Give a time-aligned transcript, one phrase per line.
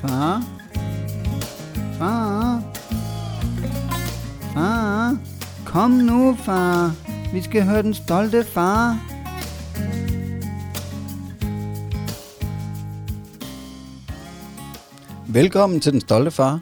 [0.00, 0.42] Far?
[1.98, 2.62] Far?
[4.54, 5.18] Far?
[5.66, 6.92] Kom nu, far.
[7.32, 8.98] Vi skal høre den stolte far.
[15.28, 16.60] Velkommen til den stolte far.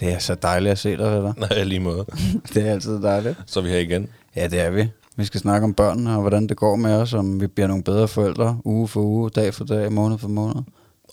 [0.00, 1.32] Det er så dejligt at se dig, Ritter.
[1.36, 2.04] Nej, lige måde.
[2.54, 3.36] Det er altid dejligt.
[3.46, 4.08] Så er vi her igen.
[4.36, 4.88] Ja, det er vi.
[5.16, 7.82] Vi skal snakke om børnene og hvordan det går med os, om vi bliver nogle
[7.82, 10.62] bedre forældre, uge for uge, dag for dag, måned for måned.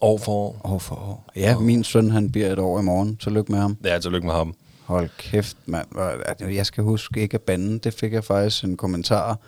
[0.03, 0.61] År for år.
[0.63, 1.29] År for år.
[1.35, 3.17] Ja, min søn han bliver et år i morgen.
[3.17, 3.77] Tillykke med ham.
[3.83, 4.55] Ja, tillykke med ham.
[4.85, 5.87] Hold kæft, mand.
[6.25, 7.79] At Jeg skal huske ikke at bande.
[7.79, 9.39] Det fik jeg faktisk en kommentar,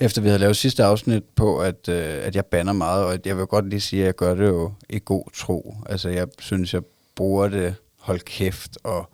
[0.00, 3.04] efter vi havde lavet sidste afsnit på, at, øh, at jeg bander meget.
[3.04, 5.74] Og jeg vil godt lige sige, at jeg gør det jo i god tro.
[5.86, 6.82] Altså, jeg synes, jeg
[7.16, 9.10] bruger det, hold kæft, og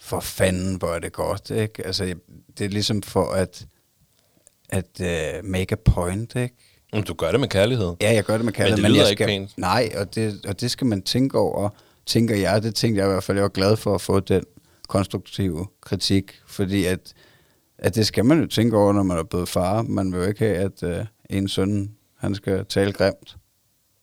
[0.00, 1.86] for fanden, hvor er det godt, ikke?
[1.86, 2.16] Altså, jeg-
[2.58, 3.66] det er ligesom for at,
[4.68, 6.54] at uh, make a point, ikke?
[6.92, 7.94] Men du gør det med kærlighed.
[8.00, 9.58] Ja, jeg gør det med kærlighed, det lyder jeg ikke skal, pænt.
[9.58, 11.68] Nej, og det, og det skal man tænke over,
[12.06, 12.62] tænker jeg.
[12.62, 13.36] Det tænkte jeg i hvert fald.
[13.36, 14.42] Jeg var glad for at få den
[14.88, 17.12] konstruktive kritik, fordi at,
[17.78, 19.82] at det skal man jo tænke over, når man er blevet far.
[19.82, 23.36] Man vil jo ikke have, at uh, en søn, han skal tale grimt.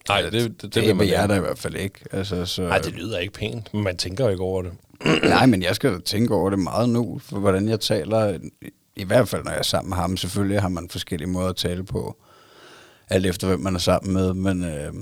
[0.10, 2.00] Nej, det, det, det, det, vil man jeg da i hvert fald ikke.
[2.12, 4.72] Altså, så, Nej, det lyder ikke pænt, men man tænker jo ikke over det.
[5.24, 8.34] Nej, men jeg skal da tænke over det meget nu, for hvordan jeg taler.
[8.62, 10.18] I, I hvert fald, når jeg er sammen med ham.
[10.18, 12.18] Selvfølgelig har man forskellige måder at tale på,
[13.10, 14.94] alt efter hvem man er sammen med, men, øh,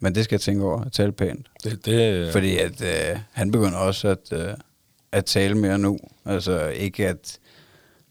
[0.00, 1.46] men det skal jeg tænke over, at tale pænt.
[1.64, 4.54] Det, det, Fordi at øh, han begynder også at, øh,
[5.12, 5.98] at tale mere nu.
[6.24, 7.38] Altså ikke at,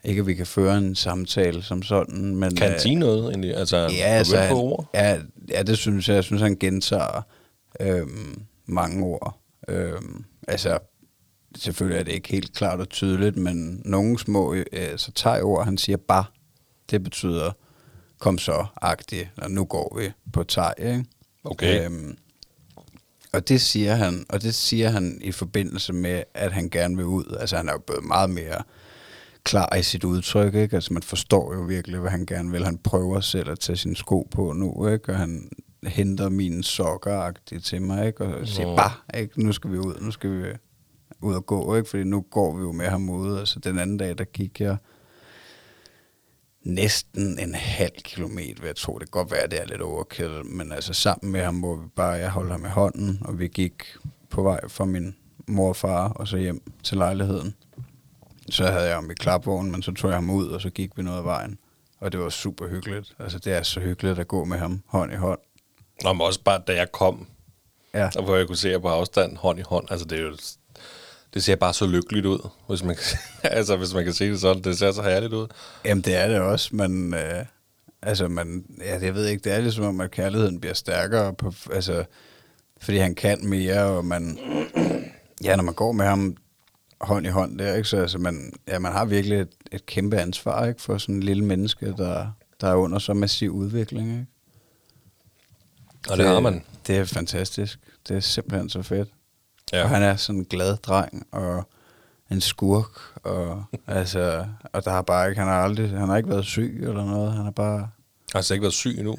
[0.04, 2.56] ikke at vi kan føre en samtale som sådan, men...
[2.56, 3.56] kan øh, han sige noget egentlig?
[3.56, 4.90] Altså, Ja, altså, på han, ord?
[4.94, 5.20] ja,
[5.50, 6.16] ja, det synes jeg.
[6.16, 7.22] Jeg synes, han gentager
[7.80, 9.40] øhm, mange ord.
[9.68, 10.80] Øhm, altså,
[11.58, 14.64] selvfølgelig er det ikke helt klart og tydeligt, men nogle små øh,
[14.98, 16.26] så thai-ord, han siger bare,
[16.92, 17.52] det betyder
[18.24, 21.06] kom så agtigt, og nu går vi på thai, ikke?
[21.44, 21.86] Okay.
[21.86, 22.18] Øhm,
[23.34, 27.06] og det siger han, og det siger han i forbindelse med, at han gerne vil
[27.06, 27.38] ud.
[27.40, 28.64] Altså han er jo blevet meget mere
[29.44, 30.76] klar i sit udtryk, ikke?
[30.76, 32.66] Altså man forstår jo virkelig, hvad han gerne vil.
[32.66, 35.12] Han prøver selv at tage sine sko på nu, ikke?
[35.12, 35.50] Og han
[35.88, 37.32] henter mine sokker
[37.64, 38.26] til mig, ikke?
[38.26, 38.76] Og siger, Nå.
[38.76, 39.44] bare, ikke?
[39.44, 40.44] Nu skal vi ud, nu skal vi
[41.22, 41.90] ud og gå, ikke?
[41.90, 43.40] Fordi nu går vi jo med ham ude.
[43.40, 44.78] Altså den anden dag, der gik jeg
[46.64, 48.94] næsten en halv kilometer, vil jeg tro.
[49.00, 51.76] Det kan godt være, at det er lidt overkill, men altså sammen med ham, hvor
[51.76, 53.84] vi bare, jeg holdt ham i hånden, og vi gik
[54.30, 55.16] på vej fra min
[55.48, 57.56] mor og far, og så hjem til lejligheden.
[58.50, 60.98] Så havde jeg ham i klapvognen, men så tog jeg ham ud, og så gik
[60.98, 61.58] vi noget af vejen.
[62.00, 63.16] Og det var super hyggeligt.
[63.20, 65.40] Altså, det er så hyggeligt at gå med ham hånd i hånd.
[66.04, 67.28] Nå, men også bare, da jeg kom,
[67.94, 69.88] Ja, og hvor jeg kunne se jer på afstand, hånd i hånd.
[69.92, 70.38] Altså, det er jo...
[71.34, 73.20] Det ser bare så lykkeligt ud, hvis man kan,
[73.58, 74.64] altså, hvis man kan se det sådan.
[74.64, 75.48] Det ser så herligt ud.
[75.86, 77.46] Jamen, det er det også, men øh,
[78.02, 81.54] altså, man, ja, jeg ved ikke, det er ligesom om, at kærligheden bliver stærkere, på,
[81.72, 82.06] altså,
[82.82, 84.40] fordi han kan mere, og man,
[85.44, 86.38] ja, når man går med ham
[87.02, 90.18] hånd i hånd der, ikke, så altså, man, ja, man har virkelig et, et kæmpe
[90.18, 92.28] ansvar, ikke, for sådan en lille menneske, der,
[92.62, 94.26] der er under så massiv udvikling, ikke?
[96.10, 96.64] Og det har man.
[96.88, 97.80] Det er fantastisk.
[98.08, 99.10] Det er simpelthen så fedt.
[99.72, 99.84] Ja.
[99.84, 101.64] Og han er sådan en glad dreng, og
[102.32, 106.30] en skurk, og, altså, og der har bare ikke, han har aldrig, han har ikke
[106.30, 107.90] været syg eller noget, han har bare, har
[108.36, 109.16] altså ikke været syg endnu.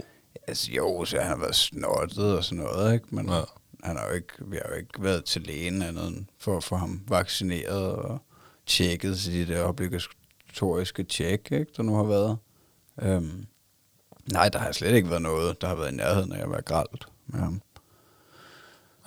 [0.46, 3.06] altså jo, så han har været snottet og sådan noget, ikke?
[3.10, 3.40] Men ja.
[3.84, 6.64] Han har jo ikke, vi har jo ikke været til lægen andet end for at
[6.64, 8.18] få ham vaccineret og
[8.66, 12.38] tjekket til de der obligatoriske tjek, ikke, der nu har været.
[13.02, 13.46] Øhm,
[14.32, 16.62] nej, der har slet ikke været noget, der har været i nærheden af at være
[16.62, 17.62] gralt med ham.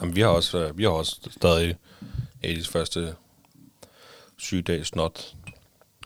[0.02, 1.78] Jamen, vi har også, øh, vi har også stadig
[2.44, 3.16] Edis første
[4.38, 5.36] sygedag snot.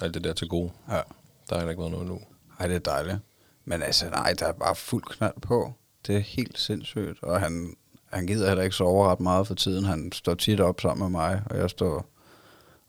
[0.02, 0.72] Alt det der til gode.
[0.90, 1.02] Ja.
[1.50, 2.22] Der har ikke været noget nu.
[2.60, 3.18] Ej, det er dejligt.
[3.66, 5.74] Men altså, nej, der er bare fuld knald på.
[6.08, 7.24] Det er helt sindssygt.
[7.24, 7.76] Og han,
[8.06, 9.86] han gider heller ikke sove ret meget for tiden.
[9.86, 12.06] Han står tit op sammen med mig, og jeg står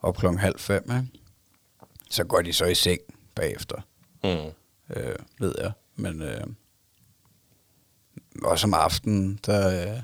[0.02, 0.82] op klokken halv fem.
[0.84, 1.06] Ikke?
[2.10, 3.00] Så går de så i seng
[3.34, 3.76] bagefter,
[4.24, 4.50] Mm.
[4.96, 5.72] øh, ved jeg.
[5.96, 6.46] Men øh,
[8.44, 10.02] også om aftenen, der...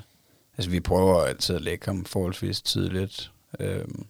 [0.59, 3.31] Altså, vi prøver altid at lægge ham forholdsvis tidligt.
[3.59, 4.05] Øhm,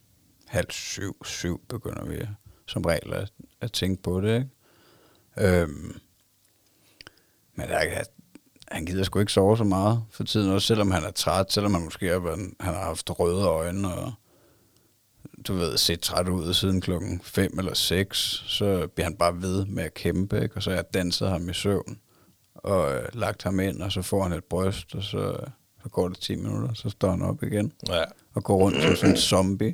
[0.48, 2.18] halv syv, syv begynder vi
[2.66, 3.32] som regel at,
[3.62, 5.60] at tænke på det, ikke?
[5.62, 6.00] Øhm,
[7.56, 8.04] men der, er-
[8.68, 11.74] han gider sgu ikke sove så meget for tiden, også selvom han er træt, selvom
[11.74, 14.14] han måske har, været, han har haft røde øjne, og
[15.48, 18.18] du ved, set træt ud siden klokken 5 eller 6,
[18.48, 20.56] så bliver han bare ved med at kæmpe, ikke?
[20.56, 22.00] og så har jeg danset ham i søvn,
[22.56, 25.38] og øh, lagt ham ind, og så får han et bryst, og så,
[25.90, 28.04] så går det 10 minutter, så står han op igen, Ja.
[28.34, 29.74] og går rundt som sådan en zombie.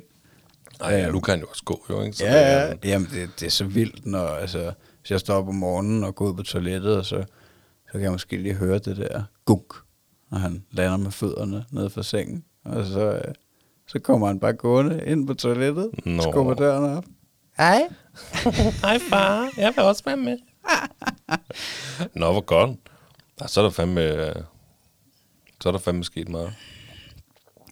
[0.80, 1.12] Ej, ja, Øhm.
[1.14, 2.16] nu kan han jo også gå, jo, ikke?
[2.16, 5.20] Så Ja, det ja, er- jamen det, det er så vildt, når altså, hvis jeg
[5.20, 7.24] står op om morgenen og går ud på toilettet, og så,
[7.86, 9.72] så kan jeg måske lige høre det der gunk,
[10.30, 12.44] når han lander med fødderne nede for sengen.
[12.64, 13.34] Og så, øh,
[13.88, 16.22] så kommer han bare gående ind på toilettet, Nå.
[16.22, 17.04] skubber døren op.
[17.56, 17.80] Hej.
[18.82, 20.38] Hej far, jeg vil også være med.
[22.14, 22.70] Nå, hvor godt.
[23.46, 24.34] Så er der fandme, øh,
[25.62, 26.54] så er der fandme sket meget.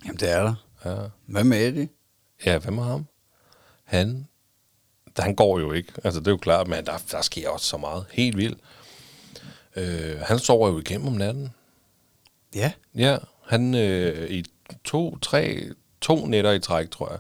[0.05, 0.55] Jamen, det er der.
[0.85, 1.09] Ja.
[1.27, 1.89] Hvad med Eddie?
[2.47, 3.07] Ja, hvad med ham?
[3.85, 4.29] Han,
[5.19, 5.93] han går jo ikke.
[6.05, 8.07] Altså, det er jo klart, men der, der sker også så meget.
[8.13, 8.59] Helt vildt.
[9.77, 11.51] Øh, han sover jo igennem om natten.
[12.55, 12.73] Ja.
[12.95, 14.45] Ja, han øh, i
[14.85, 15.69] to, tre,
[16.01, 17.19] to nætter i træk, tror jeg,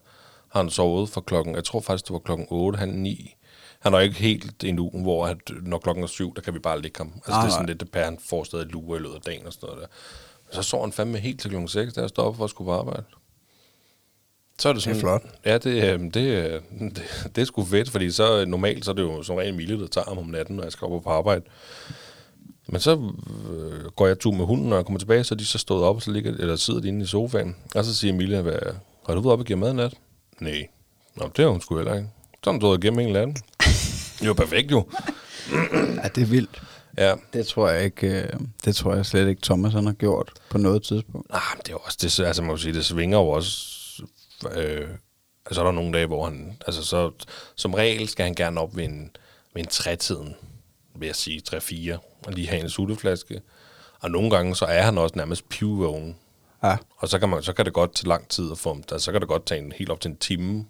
[0.49, 3.34] har han sovet for klokken, jeg tror faktisk, det var klokken 8, han 9.
[3.81, 6.82] Han er ikke helt endnu, hvor at, når klokken er syv, der kan vi bare
[6.82, 7.12] ligge ham.
[7.14, 9.20] Altså, Nej, det er sådan lidt, det per han får stadig lue i løbet af
[9.20, 9.88] dagen og sådan noget der.
[10.54, 12.72] Så sover han fandme helt til klokken 6, da jeg op for at skulle på
[12.72, 13.04] arbejde.
[14.58, 15.22] Så er det sådan, Det er flot.
[15.44, 16.60] Ja, det, øh, det, øh,
[16.96, 17.02] det,
[17.36, 19.80] det er sgu fedt, fordi så øh, normalt så er det jo som regel Mille,
[19.80, 21.44] der tager ham om natten, når jeg skal op på arbejde.
[22.68, 23.12] Men så
[23.50, 25.84] øh, går jeg tur med hunden, når jeg kommer tilbage, så er de så stået
[25.84, 27.56] op, og så ligger, eller sidder de inde i sofaen.
[27.74, 28.58] Og så siger Emilia, hvad,
[29.06, 29.94] har du været op og give mad i nat?
[30.40, 30.68] Nej.
[31.16, 32.08] Nå, det har hun sgu heller ikke.
[32.32, 33.36] Så har hun stået igennem en eller anden.
[34.20, 34.86] Det var perfekt jo.
[36.02, 36.62] Ja, det er vildt.
[36.99, 37.14] Ja.
[37.32, 38.29] Det tror jeg ikke, øh,
[38.64, 41.26] det tror jeg slet ikke, Thomas han har gjort på noget tidspunkt.
[41.31, 43.61] Ah, men det er også, det, altså man kan sige, det svinger jo også,
[44.52, 44.88] øh,
[45.46, 47.11] altså er der nogle dage, hvor han, altså så,
[47.55, 49.11] som regel skal han gerne op ved en,
[49.55, 50.35] ved en trætiden,
[50.96, 51.96] vil jeg sige, 3-4,
[52.26, 53.40] og lige have en sutteflaske.
[54.00, 56.17] Og nogle gange, så er han også nærmest pivvågen.
[56.62, 56.76] Ja.
[56.97, 59.05] Og så kan, man, så kan det godt tage lang tid at få ham, altså,
[59.05, 60.67] så kan det godt tage en, helt op til en time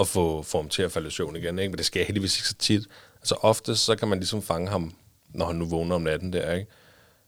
[0.00, 1.58] at få, få ham til at falde i søvn igen.
[1.58, 1.70] Ikke?
[1.70, 2.86] Men det sker heldigvis ikke så tit.
[3.16, 4.94] Altså ofte, så kan man ligesom fange ham,
[5.34, 6.70] når han nu vågner om natten der, ikke?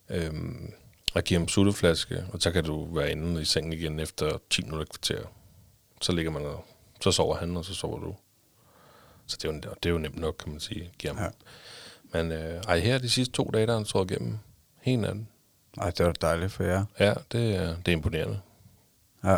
[0.09, 0.73] Øhm,
[1.15, 4.63] og give ham sutteflaske, og så kan du være inde i sengen igen efter 10
[4.63, 5.25] minutter kvarter.
[6.01, 6.65] Så ligger man og
[7.01, 8.15] så sover han, og så sover du.
[9.27, 10.91] Så det er jo, det er jo nemt nok, kan man sige.
[10.99, 11.23] Give ham.
[11.25, 11.31] Ja.
[12.19, 14.39] Men øh, ej, her de sidste to dage, der har han sovet igennem
[14.81, 15.29] hele natten.
[15.79, 16.85] Ej, det var dejligt for jer.
[17.01, 18.41] Ja, det, er- det er imponerende.
[19.25, 19.37] Ja.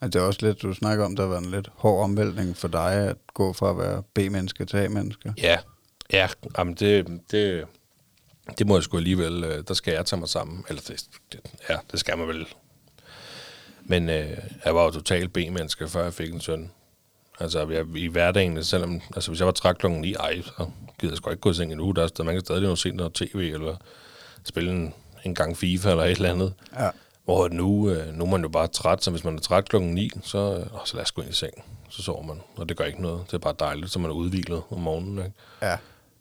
[0.00, 2.68] Og det er også lidt, du snakker om, der været en lidt hård omvæltning for
[2.68, 5.34] dig, at gå fra at være B-menneske til A-menneske.
[5.38, 5.58] Ja,
[6.12, 6.28] ja,
[6.58, 7.66] jamen det, det,
[8.58, 10.64] det må jeg sgu alligevel, øh, der skal jeg tage mig sammen.
[10.68, 12.46] Eller det, det, ja, det skal man vel.
[13.84, 16.70] Men øh, jeg var jo totalt B-menneske, før jeg fik en søn.
[17.40, 21.12] Altså jeg, i hverdagen, selvom, altså hvis jeg var træt klokken 9, ej, så gider
[21.12, 21.94] jeg sgu ikke gå i seng en uge.
[21.94, 23.76] Der er man kan stadig nå se noget tv, eller
[24.44, 26.54] spille en, en gang FIFA, eller et eller andet.
[26.78, 26.90] Ja.
[27.24, 29.94] Hvor nu, øh, nu er man jo bare træt, så hvis man er træt klokken
[29.94, 31.64] 9, så, øh, så lad os gå ind i seng.
[31.88, 33.22] Så sover man, og det gør ikke noget.
[33.26, 35.18] Det er bare dejligt, så man er udviklet om morgenen.
[35.18, 35.32] Ikke?
[35.62, 35.76] Ja.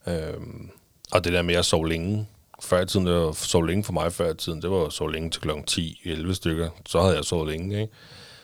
[0.07, 0.71] Øhm,
[1.11, 2.27] og det der med at sove længe,
[2.61, 4.93] før i tiden, det var sove længe for mig før i tiden, det var at
[4.93, 6.69] sove længe til klokken 10-11 stykker.
[6.85, 7.93] Så havde jeg sovet længe, ikke?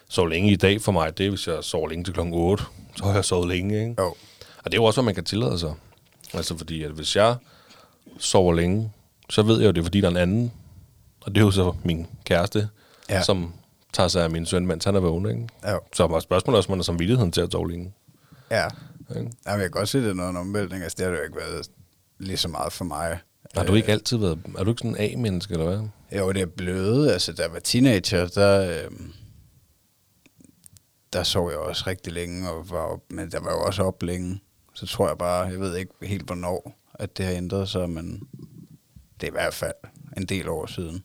[0.09, 2.63] Sove længe i dag for mig, det er, hvis jeg sover længe til klokken 8,
[2.95, 3.95] så har jeg sovet længe, ikke?
[4.01, 4.07] Jo.
[4.57, 5.73] Og det er jo også, hvad man kan tillade sig.
[6.33, 7.35] Altså fordi, at hvis jeg
[8.19, 8.91] sover længe,
[9.29, 10.51] så ved jeg jo, det er fordi, der er en anden,
[11.21, 12.69] og det er jo så min kæreste,
[13.09, 13.21] Ja.
[13.23, 13.53] som
[13.93, 15.47] tager sig af min søn, mens han er vågen, ikke?
[15.63, 15.77] Ja.
[15.93, 17.93] Så spørgsmålet også, om man har samvittigheden til at sove længe.
[18.51, 18.65] Ja.
[18.65, 19.19] Ikke?
[19.19, 20.83] Jamen, jeg kan godt se, det er noget en omvæltning.
[20.83, 21.69] Altså, det har det jo ikke været
[22.19, 23.19] lige så meget for mig.
[23.55, 25.87] Har du ikke altid været, er du ikke sådan en A-menneske, eller hvad?
[26.19, 27.11] Jo, det er blevet.
[27.11, 28.91] Altså, da jeg var teenager, der, øh,
[31.13, 34.03] der sov jeg også rigtig længe, og var op, men der var jo også op
[34.03, 34.41] længe.
[34.73, 38.27] Så tror jeg bare, jeg ved ikke helt hvornår, at det har ændret sig, men
[39.21, 39.75] det er i hvert fald
[40.17, 41.03] en del år siden,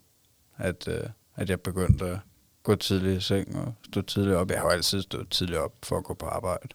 [0.56, 1.06] at, øh,
[1.36, 2.18] at jeg begyndte at
[2.62, 4.50] gå tidligt i seng og stå tidligt op.
[4.50, 6.68] Jeg har jo altid stået tidligt op for at gå på arbejde.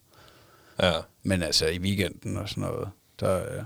[0.80, 0.94] Ja.
[1.24, 3.64] Men altså i weekenden og sådan noget, der, øh,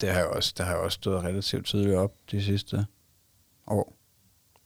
[0.00, 2.86] det har jeg også, der har jeg også stået relativt tidligt op de sidste
[3.66, 3.92] år.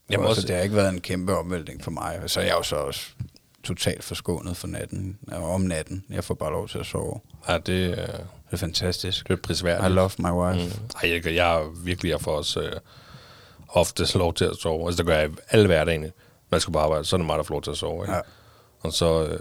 [0.09, 2.23] Jamen Jamen også, det har ikke været en kæmpe omvæltning for mig.
[2.27, 3.09] Så er jeg jo så også
[3.63, 6.05] totalt forskånet for natten, og om natten.
[6.09, 7.19] Jeg får bare lov til at sove.
[7.47, 8.17] Ja, det, øh, Det
[8.51, 9.27] er fantastisk.
[9.27, 9.89] det er prisværdigt.
[9.91, 10.79] I love my wife.
[10.79, 10.85] Mm.
[11.03, 12.73] Ej, jeg, jeg virkelig, jeg får også øh,
[13.67, 14.87] ofte lov til at sove.
[14.87, 16.11] Altså, det gør jeg alle hverdagene.
[16.51, 18.03] Jeg skal på arbejde, så er det mig, der får lov til at sove.
[18.03, 18.13] Ikke?
[18.13, 18.21] Ja.
[18.79, 19.39] Og så, øh,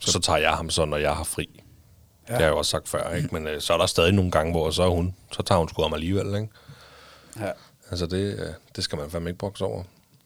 [0.00, 1.62] så, så tager jeg ham så, når jeg har fri.
[2.28, 2.32] Ja.
[2.32, 3.28] Det har jeg jo også sagt før, ikke?
[3.32, 5.68] Men øh, så er der stadig nogle gange, hvor så er hun, så tager hun
[5.68, 6.48] sgu om alligevel, ikke?
[7.40, 7.50] Ja.
[7.90, 9.82] Altså, det, øh, det skal man fandme ikke brokse over.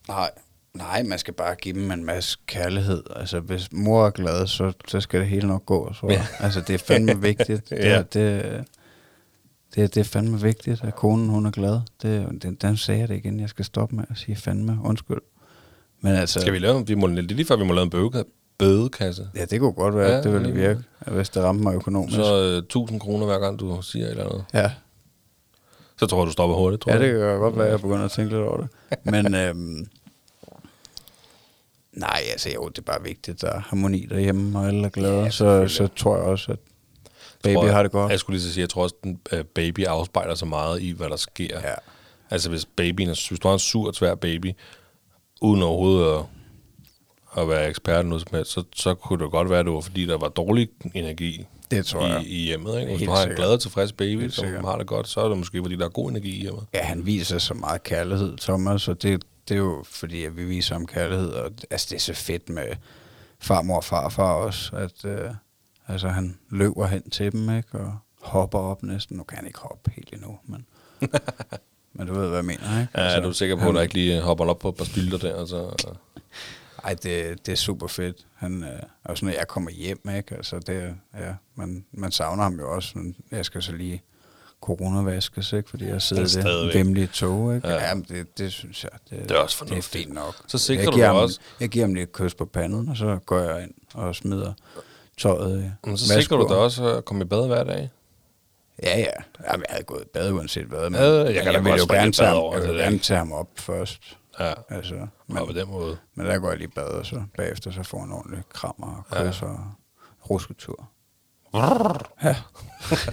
[0.07, 0.31] Nej,
[0.73, 3.03] nej, man skal bare give dem en masse kærlighed.
[3.15, 5.93] Altså, hvis mor er glad, så, så skal det hele nok gå.
[5.93, 6.07] Så.
[6.09, 6.25] Ja.
[6.39, 7.69] Altså, det er fandme vigtigt.
[7.69, 7.89] Det, Ja.
[7.89, 8.63] er, det,
[9.75, 11.79] det, det er fandme vigtigt, at konen hun er glad.
[12.01, 13.39] Det, den, den sagde jeg det igen.
[13.39, 14.79] Jeg skal stoppe med at sige fandme.
[14.83, 15.21] Undskyld.
[16.01, 18.23] Men altså, Skal vi lave, vi må, det lige før, vi må lave en bøde,
[18.63, 19.29] bødekasse.
[19.35, 22.15] ja, det kunne godt være, Ja, det ville det- virke, hvis det ramte mig økonomisk.
[22.15, 24.45] Så øh, 1000 kroner hver gang, du siger et eller andet.
[24.53, 24.71] ja,
[25.99, 27.07] Så tror jeg, du stopper hurtigt, tror ja, jeg.
[27.09, 28.67] det kan godt være, at jeg begynder at tænke lidt over det.
[29.03, 29.87] Men øhm,
[31.93, 34.89] nej, altså jo, det er bare vigtigt, at der er harmoni derhjemme, og alle er
[34.89, 35.21] glade.
[35.23, 36.59] Ja, så, så tror jeg også, at
[37.43, 38.11] baby tror, jeg- har det godt.
[38.11, 38.95] Jeg skulle lige så sige, jeg tror også,
[39.31, 41.59] at øh, baby afspejler så meget i, hvad der sker.
[41.59, 41.73] Ja.
[42.29, 44.51] Altså hvis babyen er, hvis du har en sur og svær baby,
[45.41, 46.25] uden overhovedet at,
[47.37, 49.81] at være ekspert nu som helst, så, så kunne det godt være, at det var
[49.81, 52.23] fordi, der var dårlig energi Det tror jeg.
[52.23, 52.79] i, i hjemmet.
[52.79, 52.89] Ikke?
[52.89, 53.37] Hvis Helt du har en sikkert.
[53.37, 55.89] glad og tilfreds baby, som har det godt, så er det måske, fordi der er
[55.89, 56.63] god energi i hjemmet.
[56.73, 60.45] Ja, han viser så meget kærlighed, Thomas, og det, det er jo fordi, at vi
[60.45, 62.65] viser ham kærlighed, og altså, det er så fedt med
[63.39, 65.29] farmor og farfar også, at øh,
[65.87, 69.17] altså, han løber hen til dem, ikke, og hopper op næsten.
[69.17, 70.65] Nu kan han ikke hoppe helt endnu, men,
[71.93, 72.91] men du ved, hvad jeg mener, ikke?
[73.01, 74.85] Ja, er du sikker på, at han, der ikke lige hopper op på et par
[74.85, 75.33] stylter der?
[75.35, 75.71] Og så,
[76.83, 78.17] Ej, det, det er super fedt.
[78.35, 78.69] Han, øh,
[79.03, 80.35] også når jeg kommer hjem, ikke?
[80.35, 82.91] Altså, det, er- ja, man, man savner ham jo også.
[82.97, 84.01] Men jeg skal så lige
[84.61, 85.69] coronavaskes, ikke?
[85.69, 86.75] Fordi jeg sidder Stadigvæk.
[86.75, 87.67] vemmelige tog, ikke?
[87.67, 87.73] Ja.
[87.73, 87.87] Ja.
[87.87, 90.03] Jamen, det, det synes jeg, det, Det er også det er fornuftigt.
[90.03, 90.35] fint nok.
[90.47, 92.97] Så sikrer jeg du ham, også- Jeg giver ham lige et kys på panden, og
[92.97, 94.53] så går jeg ind og smider
[95.17, 97.89] tøjet i Men så sikrer du dig også at komme i bad hver dag.
[98.83, 99.05] Ja, ja.
[99.51, 100.89] Jamen, jeg havde gået i bad uanset hvad.
[100.89, 102.73] Men, Ja, jeg men kan da jeg godt vil jo gerne tage, over, jeg er
[102.73, 104.17] gerne tage ham op først.
[104.39, 105.97] Ja, Altså, men, og på den måde.
[106.15, 109.05] Men der går jeg lige i bad, og så bagefter så får en ordentlig krammer
[109.09, 109.47] og kys ja.
[109.47, 109.59] og
[110.29, 110.89] rusketur.
[112.23, 112.35] Ja.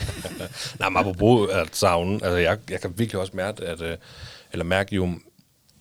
[0.81, 3.97] Nej, men apropos at savne, altså jeg, jeg kan virkelig også mærke, at, øh,
[4.53, 5.15] eller mærke, jo,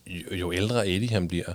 [0.08, 1.54] jo, jo ældre Eddie han bliver,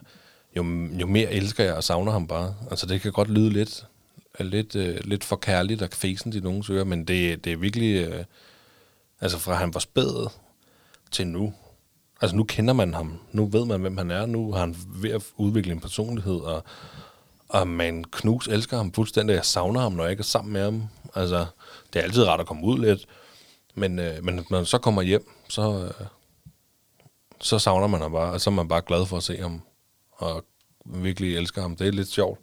[0.56, 0.62] jo,
[1.00, 2.54] jo mere elsker jeg og savner ham bare.
[2.70, 3.86] Altså det kan godt lyde lidt,
[4.40, 8.08] lidt, øh, lidt for kærligt og fesen til nogen ører, men det, det er virkelig,
[8.08, 8.24] øh,
[9.20, 10.30] altså fra han var spæd
[11.10, 11.54] til nu.
[12.20, 15.10] Altså nu kender man ham, nu ved man, hvem han er, nu har han ved
[15.10, 16.64] at udvikle en personlighed, og,
[17.48, 19.34] og man knus elsker ham fuldstændig.
[19.34, 20.88] Jeg savner ham, når jeg ikke er sammen med ham.
[21.14, 21.46] Altså,
[21.92, 23.06] det er altid rart at komme ud lidt,
[23.74, 26.06] men, øh, men når man så kommer hjem, så, øh,
[27.40, 29.62] så savner man ham bare, og så er man bare glad for at se ham,
[30.12, 30.44] og
[30.84, 31.76] virkelig elsker ham.
[31.76, 32.40] Det er lidt sjovt.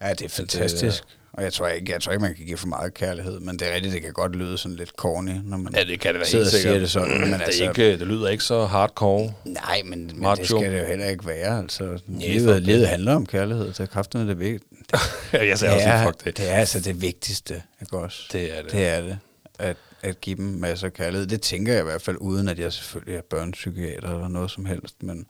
[0.00, 1.04] Ja, det er fantastisk.
[1.32, 3.68] Og jeg tror ikke, jeg tror ikke, man kan give for meget kærlighed, men det
[3.70, 6.20] er rigtigt, det kan godt lyde sådan lidt corny, når man Ja, det kan det
[6.22, 6.80] da sidder helt og siger sikkert.
[6.80, 7.20] det sådan.
[7.20, 9.32] Men det, altså, er ikke, det lyder ikke så hardcore.
[9.44, 10.40] Nej, men, men Macho.
[10.40, 11.58] det skal det jo heller ikke være.
[11.58, 12.62] Altså, livet, det.
[12.62, 14.64] livet handler om kærlighed, så kræfterne det vigtigt.
[15.32, 16.36] Jeg sagde det, også, er, fuck det.
[16.36, 18.22] det er altså det vigtigste, ikke også?
[18.32, 18.72] Det er det.
[18.72, 19.18] Det er det.
[19.58, 21.26] At, at give dem masser af kærlighed.
[21.26, 24.64] Det tænker jeg i hvert fald, uden at jeg selvfølgelig er børnepsykiater eller noget som
[24.64, 25.26] helst, men,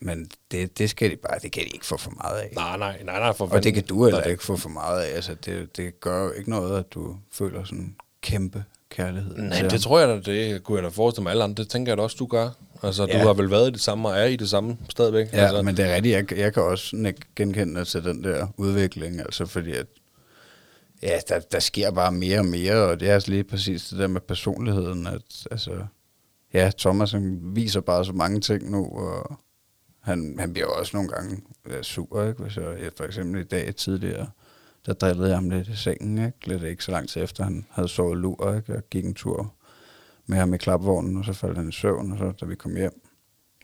[0.00, 2.52] men det, det skal de bare, det kan de ikke få for meget af.
[2.54, 4.30] Nej, nej, nej, nej, for Og det kan du heller Nej.
[4.30, 5.14] ikke få for meget af.
[5.16, 9.36] Altså, det, det gør jo ikke noget, at du føler sådan kæmpe kærlighed.
[9.38, 11.62] Nej, det tror jeg da, det kunne jeg da forestille mig alle andre.
[11.62, 12.50] Det tænker jeg da også, du gør.
[12.82, 13.20] Altså, Ja.
[13.20, 15.32] du har vel været i det samme og er i det samme stadigvæk.
[15.32, 16.14] Ja, altså, men det er rigtigt.
[16.30, 19.86] Jeg, jeg kan også genkende til den der udvikling, altså fordi at
[21.02, 23.98] ja, der, der sker bare mere og mere, og det er altså lige præcis det
[23.98, 25.70] der med personligheden, at altså,
[26.54, 29.38] ja, Thomas han viser bare så mange ting nu, og
[30.04, 32.42] han, han bliver også nogle gange ja, sur, ikke?
[32.42, 34.26] Hvis jeg, for eksempel i dag tidligere,
[34.86, 36.38] der drillede jeg ham lidt i sengen, ikke?
[36.44, 38.72] Lidt ikke så lang tid efter, han havde sovet lur, ikke?
[38.72, 39.54] Jeg gik en tur
[40.26, 42.76] med ham i klapvognen, og så faldt han i søvn, og så da vi kom
[42.76, 43.00] hjem,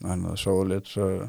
[0.00, 1.28] når han havde sovet lidt, så,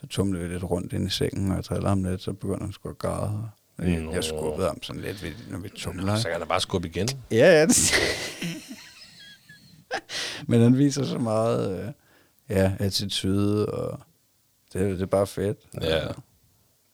[0.00, 2.62] så tumlede vi lidt rundt ind i sengen, og jeg drillede ham lidt, så begyndte
[2.64, 3.50] han sgu at græde.
[3.78, 4.12] Og Jeg, Nå.
[4.12, 6.16] jeg skubbede ham sådan lidt, når vi tumler.
[6.16, 7.08] så kan han bare skubbe igen.
[7.30, 7.66] Ja, ja.
[7.66, 7.92] Det.
[10.48, 11.92] Men han viser så meget øh,
[12.56, 14.00] ja, attitude, og
[14.72, 15.58] det, det er bare fedt.
[15.82, 16.06] Ja.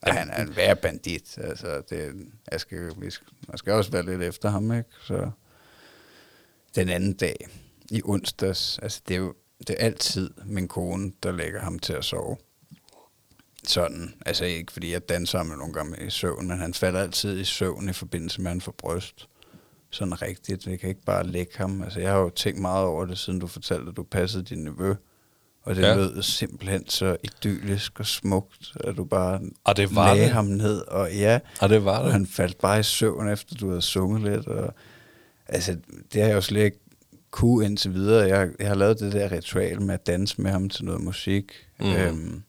[0.06, 1.38] Ja, han er en værre bandit.
[1.38, 2.14] Altså, det,
[2.52, 4.90] jeg skal, vi skal, man skal også være lidt efter ham, ikke?
[5.02, 5.30] Så
[6.74, 7.48] den anden dag,
[7.90, 9.34] i onsdags, altså det er jo
[9.66, 12.36] det er altid min kone, der lægger ham til at sove.
[13.66, 17.40] Sådan, altså ikke fordi jeg danser ham nogle gange i søvn, men han falder altid
[17.40, 19.28] i søvn i forbindelse med, at han får bryst.
[19.90, 20.66] Sådan rigtigt.
[20.66, 21.82] Vi kan ikke bare lægge ham.
[21.82, 24.64] Altså jeg har jo tænkt meget over det, siden du fortalte, at du passede din
[24.64, 24.94] nevø.
[25.64, 25.94] Og det Ja.
[25.94, 30.32] lød simpelthen så idyllisk og smukt, at du bare Og det var lagde det.
[30.32, 30.80] ham ned.
[30.80, 32.12] Og ja, Og det var det.
[32.12, 34.46] han faldt bare i søvn, efter du havde sunget lidt.
[34.46, 34.74] Og,
[35.46, 35.76] altså,
[36.12, 36.78] det har jeg jo slet ikke
[37.30, 38.28] kunne indtil videre.
[38.28, 41.52] Jeg, jeg har lavet det der ritual med at danse med ham til noget musik.
[41.80, 41.86] Mm.
[41.92, 42.42] Øhm,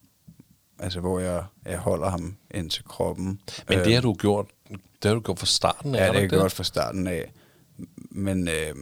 [0.80, 3.26] altså, hvor jeg, jeg holder ham ind til kroppen.
[3.70, 4.80] Men Øhm, det har du gjort, det
[5.10, 6.00] har du gjort fra starten af.
[6.00, 7.32] Ja, har det er ikke godt fra starten af.
[8.12, 8.76] Men, øh,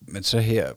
[0.00, 0.72] men så her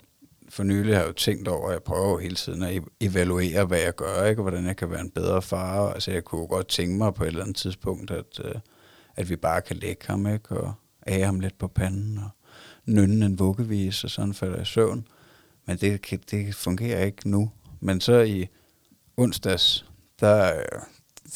[0.50, 3.66] for nylig har jeg jo tænkt over, at jeg prøver jo hele tiden at evaluere,
[3.66, 4.42] hvad jeg gør, ikke?
[4.42, 5.90] og hvordan jeg kan være en bedre far.
[5.94, 8.56] Altså jeg kunne godt tænke mig på et eller andet tidspunkt, at, øh,
[9.16, 10.50] at vi bare kan lægge ham, ikke?
[10.58, 10.74] og
[11.08, 12.30] ære ham lidt på panden, og
[12.86, 15.08] nynne en vuggevis, og sådan falder i søvn.
[15.68, 17.52] Men det, kan- det fungerer ikke nu.
[17.80, 18.48] Men så i
[19.18, 19.86] onsdags,
[20.20, 20.62] der, øh,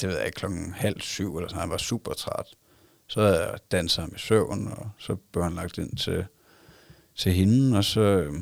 [0.01, 2.45] det ved jeg ikke, klokken halv syv, eller sådan, han var super træt.
[3.07, 6.25] Så havde jeg danset ham i søvn, og så blev han lagt ind til,
[7.15, 8.33] til hende, og så, øh,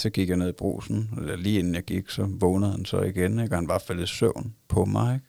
[0.00, 3.02] så gik jeg ned i brusen, eller lige inden jeg gik, så vågnede han så
[3.02, 3.52] igen, ikke?
[3.54, 5.26] og han var faldet i søvn på mig, ikke?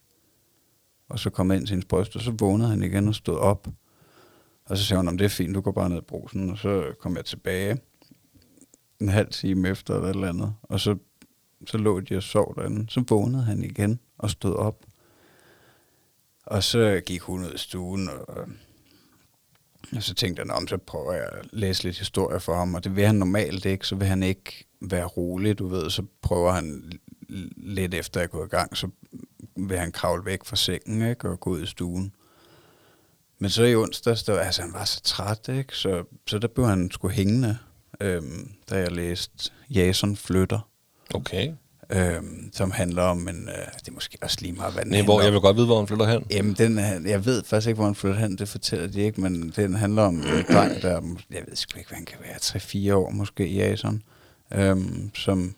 [1.10, 3.38] Og så kom jeg ind til hendes bryst, og så vågnede han igen og stod
[3.38, 3.68] op.
[4.66, 6.58] Og så sagde hun, om det er fint, du går bare ned i brusen, og
[6.58, 7.82] så kom jeg tilbage.
[9.00, 10.54] en halv time efter eller et eller andet.
[10.62, 10.98] Og så,
[11.68, 12.86] så lå de og sov derinde.
[12.90, 14.86] Så vågnede han igen og stod op.
[16.46, 18.48] Og så gik hun ud i stuen, og,
[19.96, 22.84] og så tænkte han, om så prøver jeg at læse lidt historie for ham, og
[22.84, 26.52] det vil han normalt ikke, så vil han ikke være rolig, du ved, så prøver
[26.52, 26.92] han
[27.58, 28.88] lidt efter at gå i gang, så
[29.56, 32.14] vil han kravle væk fra sengen, ikke, og gå ud i stuen.
[33.40, 36.68] Men så i onsdags, der, altså han var så træt, ikke, så, så der blev
[36.68, 37.58] han sgu hængende,
[38.02, 40.60] øhm, da jeg læste Jason Flytter,
[41.14, 41.54] Okay
[41.92, 45.02] øhm, som handler om en, øh, det er måske også lige meget, hvad den Nej,
[45.04, 46.26] hvor, jeg vil godt vide, hvor han flytter hen.
[46.32, 49.22] Jamen, den, er- jeg ved faktisk ikke, hvor han flytter hen, det fortæller de ikke,
[49.22, 52.18] men den handler om en dreng, der, er jeg ved sgu ikke, hvad han kan
[52.22, 54.02] være, 3-4 år måske, Jason,
[54.54, 55.56] øhm, som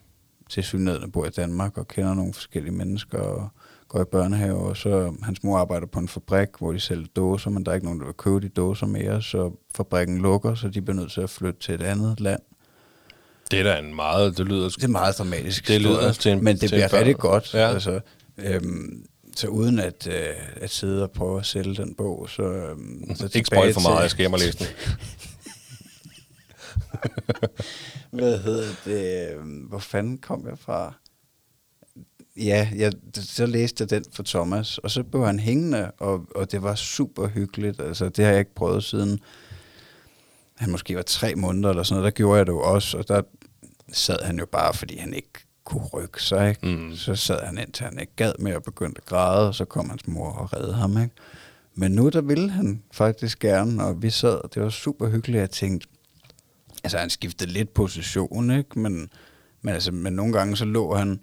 [0.50, 3.48] til synligheden bor i Danmark og kender nogle forskellige mennesker og
[3.88, 7.50] går i børnehave, og så hans mor arbejder på en fabrik, hvor de sælger dåser,
[7.50, 10.68] men der er ikke nogen, der vil købe de dåser mere, så fabrikken lukker, så
[10.68, 12.40] de bliver nødt til at flytte til et andet land.
[13.50, 14.68] Det er da en meget, det lyder...
[14.68, 16.98] Det er meget dramatisk Det lyder til en- men det bliver børn.
[16.98, 17.54] rigtig godt.
[17.54, 17.68] Ja.
[17.72, 18.00] Altså,
[18.38, 20.24] øhm, så uden at, øh,
[20.56, 24.02] at sidde og prøve at sælge den bog, så, øhm, så Ikke spoil for meget,
[24.02, 24.66] jeg skal hjem og læse den.
[28.10, 29.34] Hvad hedder det?
[29.36, 30.94] øhm, Hvor fanden kom jeg fra?
[32.36, 36.52] Ja, jeg, så læste jeg den for Thomas, og så blev han hængende, og, og
[36.52, 37.80] det var super hyggeligt.
[37.80, 39.20] Altså, det har jeg ikke prøvet siden
[40.56, 42.12] han måske var tre måneder eller sådan noget.
[42.12, 43.22] Der gjorde jeg det jo også, og der
[43.92, 45.30] sad han jo bare, fordi han ikke
[45.64, 46.48] kunne rykke sig.
[46.48, 46.66] Ikke?
[46.66, 46.96] Mm.
[46.96, 49.90] Så sad han indtil han ikke gad med og begyndte at græde, og så kom
[49.90, 51.02] hans mor og redde ham.
[51.02, 51.14] Ikke?
[51.74, 55.40] Men nu der ville han faktisk gerne, og vi sad, og det var super hyggeligt,
[55.40, 55.88] jeg tænkte,
[56.84, 58.78] altså han skiftede lidt position, ikke?
[58.78, 59.10] Men,
[59.62, 61.20] men, altså, men nogle gange så lå han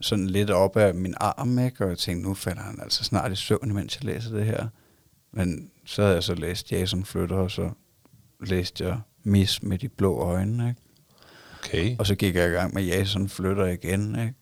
[0.00, 1.84] sådan lidt op af min arm, ikke?
[1.84, 4.66] Og jeg tænkte, nu falder han altså snart i søvn, mens jeg læser det her.
[5.32, 7.70] Men så havde jeg så læst Jason Flytter, og så
[8.42, 10.80] læste jeg Miss med de blå øjne, ikke?
[11.64, 11.96] Okay.
[11.98, 14.34] Og så gik jeg i gang med Jason Flytter igen, ikke?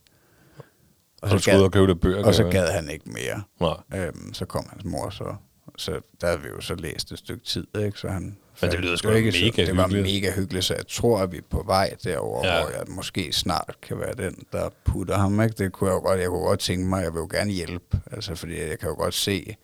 [1.22, 2.24] Og så skulle ud og købe det bøger.
[2.24, 3.42] og så gad han ikke mere.
[3.60, 4.04] Nej.
[4.06, 5.34] Øhm, så kom hans mor så.
[5.76, 7.98] Så der havde vi jo så læst et stykke tid, ikke?
[7.98, 10.22] Så han, Men det lyder sgu ikke så- mega Det var hyggeligt.
[10.22, 12.60] mega hyggeligt, så jeg tror, at vi er på vej derover, ja.
[12.62, 15.54] hvor jeg måske snart kan være den, der putter ham, ikke?
[15.64, 18.00] Det kunne jeg jo godt, jeg kunne godt tænke mig, jeg vil jo gerne hjælpe,
[18.12, 19.56] altså fordi jeg kan jo godt se,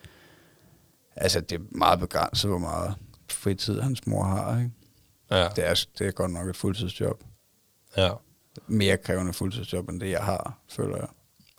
[1.16, 2.94] altså det er meget begrænset, hvor meget
[3.32, 4.70] fritid hans mor har, ikke?
[5.30, 5.48] Ja.
[5.56, 7.24] Det er, det er godt nok et fuldtidsjob.
[7.96, 8.10] ja.
[8.66, 11.06] Mere krævende fuldtidsjob, end det jeg har, føler jeg.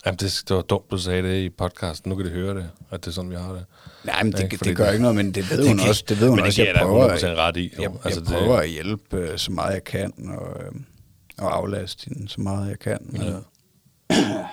[0.06, 2.10] Jamen, det, det var dumt, du sagde det i podcasten.
[2.10, 3.65] Nu kan de høre det, at det er sådan, vi har det.
[4.03, 5.89] Nej, men det, fordi det, gør det- ikke noget, men det ved det hun kan-
[5.89, 6.03] også.
[6.10, 6.62] Det ved hun men det også.
[6.62, 7.82] giver Jeg jeg prøver, 100% ret i, jo.
[7.82, 10.71] Jeg, Altså, jeg det- prøver at hjælpe øh, så meget jeg kan, og, øh,
[11.38, 12.97] og aflaste hende så meget jeg kan.
[13.01, 13.38] Men, Ja.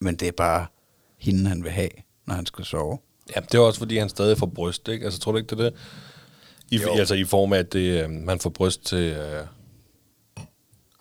[0.00, 0.66] men det er bare
[1.18, 1.90] hende, han vil have,
[2.26, 2.98] når han skal sove.
[3.34, 5.04] Ja, det er også, fordi han stadig får bryst, ikke?
[5.04, 5.74] Altså, tror du ikke, det er det?
[6.70, 6.90] I, Jo.
[6.98, 9.46] altså, i form af, at det, øh, man får bryst til, øh,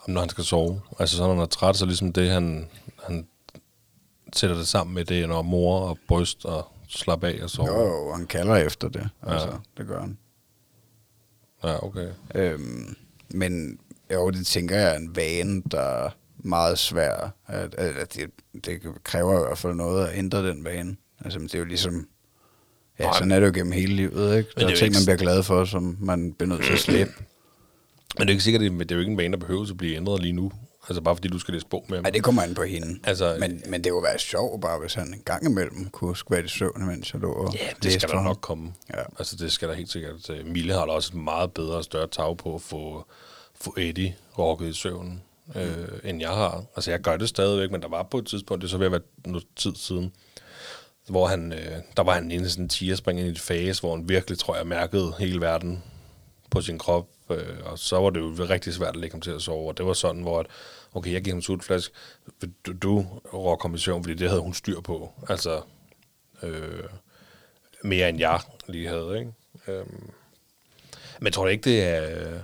[0.08, 0.82] når han skal sove.
[1.00, 2.70] Altså, så når han er træt, så ligesom det, han,
[3.04, 3.28] han
[4.34, 7.68] sætter det sammen med det, når mor og bryst og slap af og sove.
[7.68, 9.10] Jo, jo, han kalder efter det.
[9.26, 9.34] Ja.
[9.34, 10.18] Altså, det gør han.
[11.64, 12.08] Ja, okay.
[12.36, 12.96] Øhm,
[13.30, 13.80] men
[14.14, 17.34] jo, det tænker jeg er en vane, der er meget svær.
[17.48, 18.30] At, at, det,
[18.66, 20.96] det kræver i hvert fald noget at ændre den vane.
[21.26, 22.08] Altså, det er jo ligesom...
[23.00, 24.50] Ja, sådan er det jo gennem hele livet, ikke?
[24.50, 26.74] Der det er er ting, ikke- man bliver glad for, som man bliver nødt til
[26.74, 27.14] at slippe.
[28.18, 29.78] Men det er ikke sikkert, at det, er jo ikke en vane, der behøver at
[29.78, 30.52] blive ændret lige nu.
[30.90, 32.04] Altså, bare fordi du skal læse bog med ham.
[32.04, 33.00] Nej, det kommer an på hende.
[33.04, 36.46] Altså- men, men det kunne være sjovt bare, hvis han en gang imellem kunne skvætte
[36.46, 38.74] i søvn, mens jeg lå og Ja, det skal der nok komme.
[38.94, 39.02] Ja.
[39.20, 40.30] Altså, det skal der helt sikkert.
[40.30, 43.06] Øh, Mille har da også et meget bedre og større tag på at få,
[43.62, 45.22] få Eddie rokket i søvn,
[45.56, 45.64] øh,
[46.04, 46.64] end jeg har.
[46.76, 48.86] Altså, jeg gør det stadigvæk, men der var på et tidspunkt, det er så ved
[48.86, 50.12] at være noget tid siden,
[51.10, 53.82] hvor han, øh, der var han inde i sådan en tierspring ind i et fase,
[53.82, 55.84] hvor han virkelig, tror jeg, mærkede hele verden
[56.52, 59.32] på sin krop, øh, og så var det jo rigtig svært at lægge ham til
[59.32, 60.46] at sove, og det var sådan, hvor at,
[60.94, 61.92] okay, jeg giver ham sutflask,
[62.66, 65.62] du, du råk ham i søvn, fordi det havde hun styr på, altså
[66.44, 66.84] øh,
[67.84, 69.32] mere end jeg lige havde, ikke?
[69.68, 69.86] Øh,
[71.20, 72.40] men tror du ikke, det er...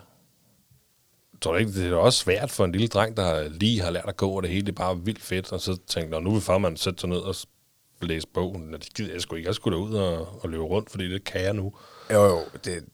[1.41, 4.05] Tror du ikke, det er også svært for en lille dreng, der lige har lært
[4.07, 6.77] at gå, og det hele er bare vildt fedt, og så tænker nu vil farmand
[6.77, 7.35] sætte sig ned og
[8.07, 8.73] læse bogen.
[8.73, 9.47] Og det gider jeg sgu ikke.
[9.47, 11.73] Jeg skulle da ud og, og løbe rundt, fordi det kan jeg nu.
[12.13, 12.85] Jo, jo, det,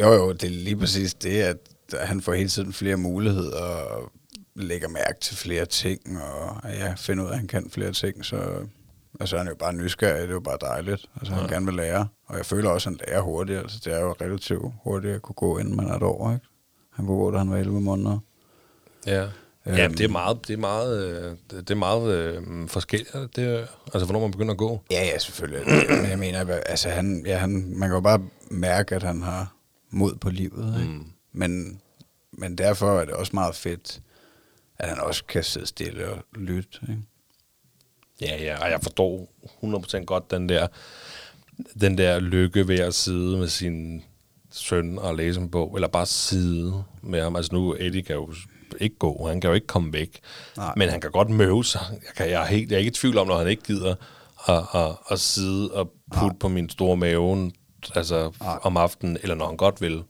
[0.00, 1.56] jo, jo, det er lige præcis det, at
[1.94, 4.12] han får hele tiden flere muligheder og
[4.54, 8.24] lægger mærke til flere ting, og ja, finder ud af, at han kan flere ting,
[8.24, 8.66] så
[9.20, 11.06] altså, han er jo bare nysgerrig, det er jo bare dejligt.
[11.16, 11.52] Altså, han Ja.
[11.54, 13.58] gerne vil lære, og jeg føler også, at han lærer hurtigt.
[13.58, 16.46] Altså, det er jo relativt hurtigt at kunne gå, inden man er et år, ikke?
[16.92, 18.18] Han kunne gå, da han var 11 måneder.
[19.06, 19.28] Ja.
[19.76, 23.36] Ja, det er meget, det er meget, øh, det er meget øh, forskelligt.
[23.36, 24.82] Det altså, hvornår man begynder at gå.
[24.90, 25.60] Ja, ja, selvfølgelig.
[26.02, 29.54] Men jeg mener, altså, han, ja, han, man kan jo bare mærke, at han har
[29.90, 30.92] mod på livet, ikke?
[30.92, 31.04] Mm.
[31.32, 31.80] Men
[32.38, 34.00] men derfor er det også meget fedt,
[34.78, 36.78] at han også kan sidde stille og lytte.
[36.82, 37.02] Ikke?
[38.20, 39.28] Ja, ja, og jeg forstår
[40.00, 40.66] 100% godt den der,
[41.80, 44.02] den der lykke ved at sidde med sin
[44.50, 47.36] søn og læse en bog, eller bare sidde med ham.
[47.36, 48.34] Altså nu, Eddie kan jo
[48.80, 50.20] ikke gå, han kan jo ikke komme væk,
[50.56, 50.72] Nej.
[50.76, 51.80] men han kan godt møve sig.
[51.90, 53.94] Jeg, kan, jeg, er helt, jeg er ikke i tvivl om, når han ikke gider
[54.48, 57.52] at, at, at sidde og putte på min store mave
[57.94, 60.02] altså, om aftenen, eller når han godt vil.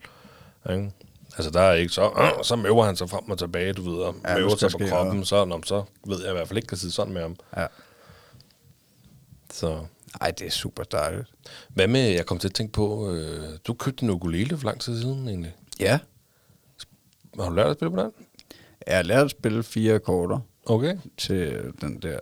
[0.70, 0.90] Ikke?
[1.37, 3.98] Altså der er ikke så, øh, så møver han sig frem og tilbage, du ved,
[4.02, 5.28] og Ja, møver sig på kroppen, noget.
[5.28, 7.37] så, nå, så ved jeg i hvert fald ikke, kan sidde sådan med ham.
[7.57, 7.66] Ja.
[9.52, 9.78] Så.
[10.20, 11.28] Ej, det er super dejligt.
[11.68, 14.81] Hvad med, jeg kom til at tænke på, øh, du købte en ukulele for lang
[14.81, 15.54] tid siden egentlig.
[15.81, 15.98] Ja,
[17.40, 18.11] Har du lært at spille på den?
[18.88, 20.96] Jeg har lært at spille fire akkorder Okay.
[21.16, 22.18] til den der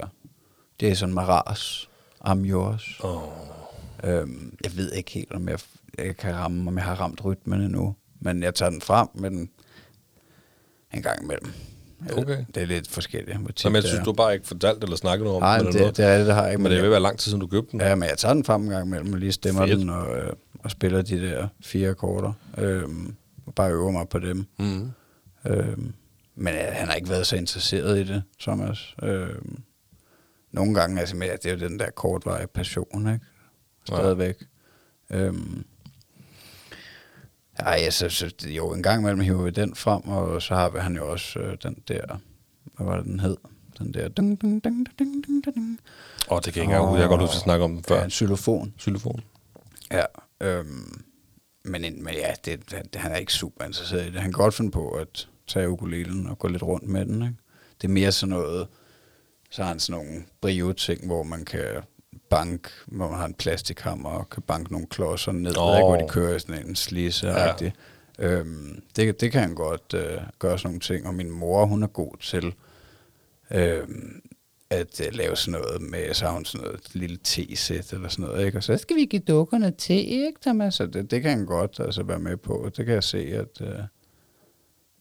[0.82, 1.88] Jason Maras,
[2.24, 3.00] I'm Yours.
[3.02, 3.22] Oh.
[4.04, 5.58] Øhm, jeg ved ikke helt, om jeg,
[5.98, 7.94] jeg kan ramme, om jeg har ramt rytmen endnu.
[8.20, 9.50] Men jeg tager den frem med den
[10.94, 11.52] en gang imellem.
[12.16, 12.44] Okay.
[12.54, 13.36] Det er lidt forskelligt.
[13.38, 15.42] hvor tit Så men jeg synes, du har bare ikke fortalt eller snakket noget om
[15.42, 16.62] Nej, det, eller det, det er det, det har jeg ikke.
[16.62, 17.80] Men det at være lang tid siden, du købte den.
[17.80, 19.78] ja, men jeg tager den frem en gang imellem og lige stemmer Fedt.
[19.80, 20.32] den og, øh,
[20.64, 22.32] og spiller de der fire akkorder.
[23.46, 24.46] Og bare øver mig på dem.
[24.58, 24.90] Mm.
[25.46, 25.92] Øhm,
[26.36, 28.94] men øh, han har ikke været så interesseret i det, Thomas.
[29.02, 29.62] Øhm,
[30.52, 33.24] nogle gange, altså, men, ja, det er jo den der kortvarige passion, ikke?
[33.84, 34.36] Stadigvæk.
[35.10, 35.64] Øhm,
[37.58, 40.78] ej, altså, så, jo, en gang imellem hiver vi den frem, og så har vi
[40.78, 42.06] han jo også øh, den der,
[42.76, 43.36] hvad var det, den hed?
[43.78, 44.08] Den der...
[44.08, 45.80] Ding, ding, ding, ding, ding, ding.
[46.30, 47.00] Åh, oh, det kan jeg ikke engang huske.
[47.00, 47.96] Jeg godt huske at snakke om den før.
[47.98, 48.74] Ja, en xylofon.
[48.80, 49.20] Xylofon.
[49.90, 50.04] Ja,
[50.40, 51.04] øhm,
[51.64, 54.14] men, en- men ja, det, det, han er ikke super interesseret i det.
[54.20, 57.22] Han kan godt finde på at tage ukulelen og gå lidt rundt med den.
[57.22, 57.34] Ikke?
[57.82, 58.68] Det er mere sådan noget,
[59.50, 61.82] så har han sådan nogle brio-ting, hvor man kan
[62.30, 65.76] banke, hvor man har en plastikhammer og kan banke nogle klodser ned, oh.
[65.76, 67.54] ikke, hvor de kører sådan en slise ja.
[68.18, 71.82] øhm, det, det kan han godt øh, gøre sådan nogle ting, og min mor, hun
[71.82, 72.54] er god til
[73.50, 74.22] øhm,
[74.70, 78.24] at øh, lave sådan noget med, så har hun sådan noget lille te-sæt eller sådan
[78.24, 78.58] noget, ikke?
[78.58, 80.74] Og så skal vi give dukkerne te, ikke, Thomas?
[80.74, 82.70] Så det, det kan han godt altså være med på.
[82.76, 83.60] Det kan jeg se, at...
[83.60, 83.78] Øh,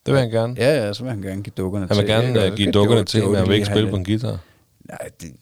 [0.06, 0.56] Det vil han gerne.
[0.58, 2.14] ja, ja, så vil han gerne give dukkerne Han vil te.
[2.14, 4.40] gerne uh, så give dukkerne til, men han vil ikke spille på en guitar.
[4.90, 5.36] Nej, det,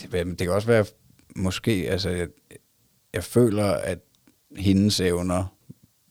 [0.00, 0.84] det, det, det kan også være,
[1.36, 2.28] måske, altså, jeg,
[3.14, 3.98] jeg føler, at
[4.56, 5.54] hendes evner,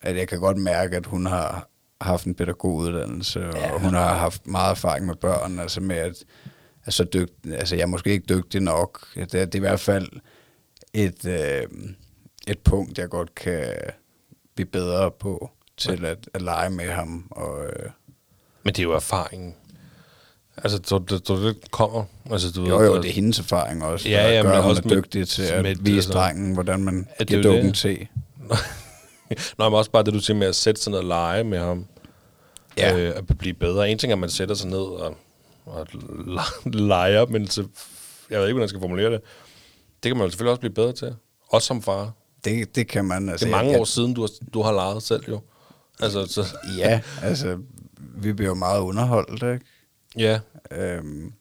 [0.01, 1.69] at jeg kan godt mærke, at hun har
[2.01, 3.73] haft en pædagoguddannelse, ja.
[3.73, 6.23] og hun har haft meget erfaring med børn, altså med at,
[6.85, 9.07] altså, dygt, altså jeg er måske ikke dygtig nok.
[9.15, 10.09] Det er, det er i hvert fald
[10.93, 11.63] et, øh,
[12.47, 13.65] et punkt, jeg godt kan
[14.55, 17.89] blive bedre på, til at, at lege med ham, og øh,
[18.63, 19.55] Men det er jo erfaringen.
[20.63, 22.03] Altså, så det, så det kommer.
[22.31, 24.81] Altså, du Jo, ved, jo, det er hendes erfaring også, Ja, ja, men hun også
[24.85, 27.67] er med- dygtig til at med- vise altså- drengen, hvordan man giver er jo dukken
[27.67, 27.75] det.
[27.77, 28.07] te.
[29.57, 31.59] Nå, men også bare det, du siger med at sætte sig ned og lege med
[31.59, 31.85] ham.
[32.77, 32.97] Ja.
[32.97, 33.89] Øh, at blive bedre.
[33.89, 35.17] En ting er, at man sætter sig ned og,
[35.65, 35.87] og
[36.25, 37.61] le- leger, men så,
[38.29, 39.21] jeg ved ikke, hvordan jeg skal formulere det.
[40.03, 41.15] Det kan man jo selvfølgelig også blive bedre til.
[41.49, 42.11] Også som far.
[42.45, 43.29] Det, det kan man.
[43.29, 45.39] Altså, Det er mange jeg, år siden, du har, du har leget selv jo.
[45.99, 46.45] Altså, så,
[46.77, 47.59] Ja, altså,
[47.97, 49.65] vi bliver jo meget underholdt, ikke?
[50.17, 50.39] ja.
[50.71, 51.33] Øhm,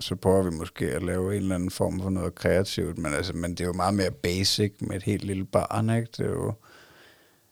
[0.00, 3.32] så prøver vi måske at lave en eller anden form for noget kreativt, men, altså,
[3.32, 6.08] men det er jo meget mere basic med et helt lille barn, ikke?
[6.16, 6.54] Det er jo,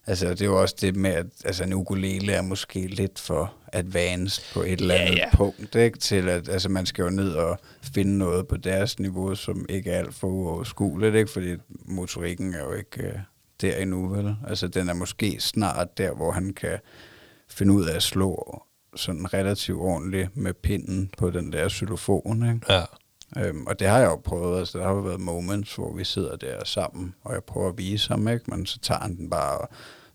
[0.07, 3.55] altså, det er jo også det med, at altså, en ukulele er måske lidt for
[3.73, 5.37] advanced på et eller Ja, andet ja.
[5.37, 5.99] punkt, ikke?
[5.99, 7.59] Til at altså, man skal jo ned og
[7.95, 11.31] finde noget på deres niveau, som ikke er alt for uoverskueligt, ikke?
[11.31, 13.13] Fordi motorikken er jo ikke øh,
[13.63, 14.37] der endnu, vel?
[14.49, 16.79] Altså, den er måske snart der, hvor han kan
[17.49, 18.63] finde ud af at slå
[18.97, 22.73] sådan relativt ordentligt med pinden på den der xylofon, ikke?
[22.73, 22.83] Ja.
[23.37, 26.05] Øhm, og det har jeg jo prøvet, altså der har jo været moments, hvor vi
[26.05, 28.45] sidder der sammen, og jeg prøver at vise ham, ikke?
[28.49, 29.69] men så tager han den bare og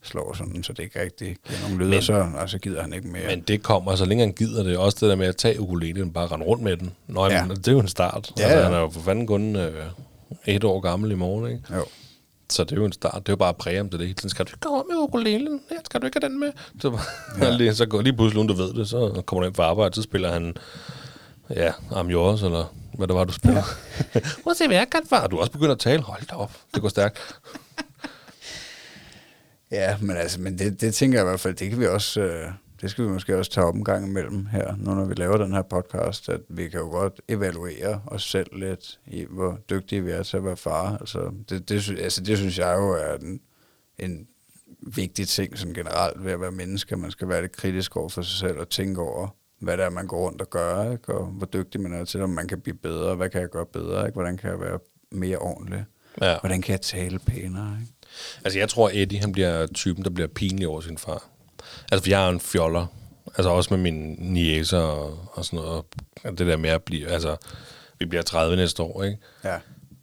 [0.04, 2.94] slår sådan, så det ikke rigtig giver nogen lyd, Men- så, og så gider han
[2.94, 3.28] ikke mere.
[3.28, 4.78] Men det kommer, så længe han gider det.
[4.78, 6.92] Også det der med at tage ukulelen og bare rende rundt med den.
[7.08, 7.34] Nå, Ja.
[7.46, 7.48] ja.
[7.54, 8.32] det er jo en start.
[8.38, 8.64] Ja, altså, ja.
[8.64, 9.86] han er jo for fanden kun øh,
[10.46, 11.76] et år gammel i morgen, ikke?
[11.76, 11.86] Jo.
[12.52, 13.14] Så det er jo en start.
[13.14, 14.30] Det er jo bare at præge til det hele tiden.
[14.30, 15.62] Skal du gå om med ukulelen?
[15.72, 16.52] Ja, skal du ikke have den med?
[16.82, 17.00] Så,
[17.42, 17.50] ja.
[17.58, 19.96] lige, så går lige pludselig, uden du ved det, så kommer du ind fra arbejde,
[19.96, 20.56] så spiller han,
[21.50, 23.64] ja, I'm yours, eller hvad det var, du spiller.
[24.16, 24.20] Ja.
[24.44, 25.28] Prøv at se, hvad jeg kan, far.
[25.28, 26.02] Du er også begyndt at tale.
[26.02, 26.52] Hold da op.
[26.74, 27.20] Det går stærkt.
[29.72, 32.22] Ja, men altså, men det, det tænker jeg i hvert fald, det kan vi også,
[32.22, 32.48] øh,
[32.82, 35.38] det skal vi måske også tage op en gang imellem her, nu når vi laver
[35.38, 40.04] den her podcast, at vi kan jo godt evaluere os selv lidt i, hvor dygtige
[40.04, 40.98] vi er til at være far.
[40.98, 43.42] Altså, det, det, altså, det synes jeg jo er en,
[44.00, 44.28] en
[44.96, 46.96] vigtig ting sådan generelt ved at være menneske.
[46.96, 49.28] Man skal være lidt kritisk over for sig selv og tænke over,
[49.60, 51.14] hvad det er, man går rundt og gør, ikke?
[51.14, 53.66] og hvor dygtig man er til, om man kan blive bedre, hvad kan jeg gøre
[53.66, 54.14] bedre, ikke?
[54.14, 54.80] hvordan kan jeg være
[55.12, 55.86] mere ordentlig,
[56.22, 56.40] Ja.
[56.40, 57.78] hvordan kan jeg tale pænere.
[57.82, 57.94] Ikke?
[58.44, 61.31] Altså, jeg tror, Eddie, han bliver typen, der bliver pinlig over sin far.
[61.92, 62.86] Altså, for jeg er en fjoller.
[63.38, 65.70] Altså også med mine niæser og, og sådan noget.
[65.72, 65.86] Og
[66.38, 67.36] det der med at blive, altså,
[68.00, 69.18] vi bliver 30 næste år, ikke?
[69.44, 69.58] Ja.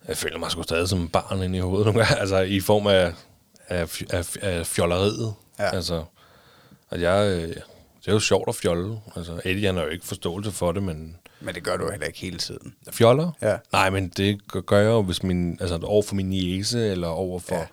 [0.08, 2.86] Jeg føler mig sgu stadig som barn inde i hovedet nogle gange, altså i form
[2.86, 3.12] af,
[3.68, 5.34] af, af, af fjolleriet.
[5.58, 5.74] Ja.
[5.74, 6.04] Altså,
[6.90, 9.00] at jeg, øh, det er jo sjovt at fjolle.
[9.16, 12.06] Altså, Eddie, han har jo ikke forståelse for det, men Men det gør du heller
[12.06, 12.74] ikke hele tiden.
[12.90, 13.30] fjoller?
[13.42, 13.56] Ja.
[13.72, 17.38] Nej, men det gør- jeg jo, hvis min, altså over for min niece, eller over
[17.38, 17.66] for ja.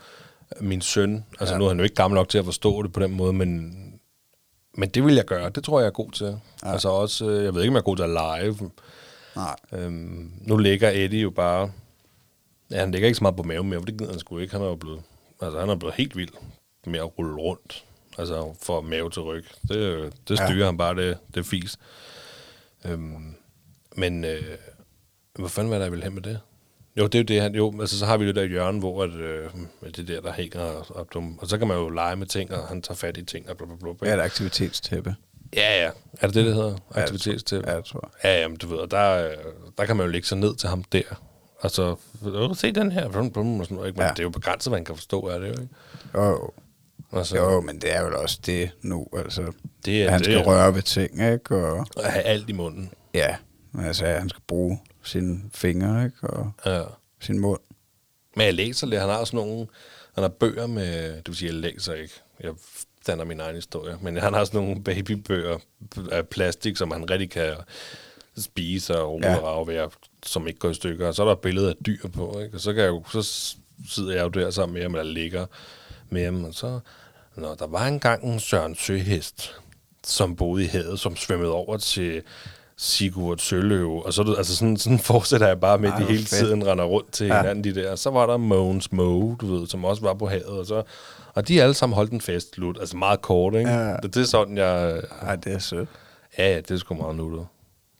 [0.60, 1.26] min søn.
[1.40, 1.60] Altså ja.
[1.60, 3.76] nu er han jo ikke gammel nok til at forstå det på den måde, men,
[4.78, 5.50] men det vil jeg gøre.
[5.50, 6.40] Det tror jeg, jeg er god til.
[6.64, 6.72] Ja.
[6.72, 8.56] Altså også, øh, jeg ved ikke, om jeg er god til at lege.
[9.36, 9.56] Nej.
[9.72, 11.72] Øhm, nu ligger Eddie jo bare...
[12.72, 14.54] Ja, han ligger ikke så meget på maven mere, for det gider han sgu ikke.
[14.54, 15.02] Han er jo blevet,
[15.42, 16.34] altså, han er blevet helt vild
[16.86, 17.84] med at rulle rundt.
[18.18, 19.46] Altså for mave til ryg.
[19.68, 20.66] Det, det styrer ja.
[20.66, 21.78] han bare, det, det fis.
[22.86, 23.36] Øhm,
[23.96, 24.58] men øh,
[25.40, 26.40] hvad fanden var der, jeg ville hen med det?
[26.98, 28.80] Jo, det er jo det, han, jo, altså så har vi jo det der hjørne,
[28.80, 29.50] hvor at, øh,
[29.96, 32.68] det der, der hænger op, dem, og så kan man jo lege med ting, og
[32.68, 34.08] han tager fat i ting, og blablabla.
[34.08, 35.16] Det er et aktivitetstæppe.
[35.56, 35.90] Ja, ja.
[36.22, 36.76] Er det det, det hedder?
[36.92, 37.64] Aktivitetstip?
[37.68, 38.30] Ja, jeg tror jeg.
[38.32, 39.36] Ja, jamen, du ved, der, øh,
[39.78, 41.02] der kan man jo lægge sig ned til ham der.
[41.64, 43.98] Altså, "Åh, se den her, blum, blum, og sådan noget, ikke?
[43.98, 44.08] Men Ja.
[44.08, 44.12] ja.
[44.14, 45.68] det er jo begrænset, hvad han kan forstå af det, jo, ikke?
[46.16, 46.52] Jo, jo.
[47.14, 49.52] Altså, jo, men det er jo også det nu, altså.
[49.86, 50.26] Det er han det.
[50.26, 51.56] skal røre ved ting, ikke?
[51.56, 52.92] Og at have alt i munden.
[53.14, 53.36] ja,
[53.84, 56.18] altså han skal bruge sine fingre, ikke?
[56.28, 56.84] Og Ja.
[57.22, 57.60] sin mund.
[58.36, 59.68] Men jeg læser lidt, han har sådan nogle,
[60.16, 62.54] han har bøger med, det vil sige, jeg læser ikke, jeg
[63.08, 65.58] danner min egen historie, men han har sådan nogle babybøger
[66.12, 67.54] af plastik, som han rigtig kan
[68.38, 69.38] spise og rulle Ja.
[69.38, 69.88] og ved,
[70.26, 71.08] som ikke går i stykker.
[71.08, 72.56] Og så er der et billede af dyr på, ikke?
[72.58, 73.56] Og så, kan jeg jo, så
[73.90, 75.46] sidder jeg jo der sammen med ham, eller ligger
[76.10, 76.80] med ham, og så...
[77.36, 79.56] Nå, der var engang en Søren Søhest,
[80.04, 82.22] som boede i havet, som svømmede over til
[82.78, 86.30] Sigurd Søløve, og så altså sådan, sådan fortsætter jeg bare med, at de hele fedt.
[86.30, 87.38] tiden render rundt til Ja.
[87.42, 87.96] hinanden, de der.
[87.96, 90.84] Så var der Mogens Moe, du ved, som også var på havet, og så...
[91.34, 92.78] Og de alle sammen holdt en fest, slut.
[92.80, 93.70] Altså meget kort, ikke?
[93.72, 93.96] Ja.
[93.98, 95.02] Det, det er sådan, jeg...
[95.22, 95.90] Ej, det er sødt.
[96.38, 97.48] Ja, ja, det er sgu meget nuttet.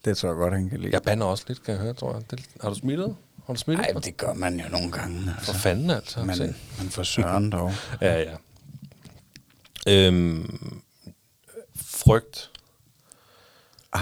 [0.06, 0.94] Det tror jeg godt, han kan lide.
[0.94, 2.32] Jeg bander også lidt, kan jeg høre, tror jeg.
[2.32, 3.16] Det, har du smittet?
[3.46, 3.86] Har du smittet?
[3.94, 5.18] Nej, det gør man jo nogle gange.
[5.38, 5.54] Altså.
[5.54, 6.24] For fanden, altså.
[6.24, 6.56] Men, Se.
[6.80, 7.72] men for søren dog.
[8.02, 8.32] Ja, ja.
[9.88, 10.82] Øhm,
[11.86, 12.52] frygt.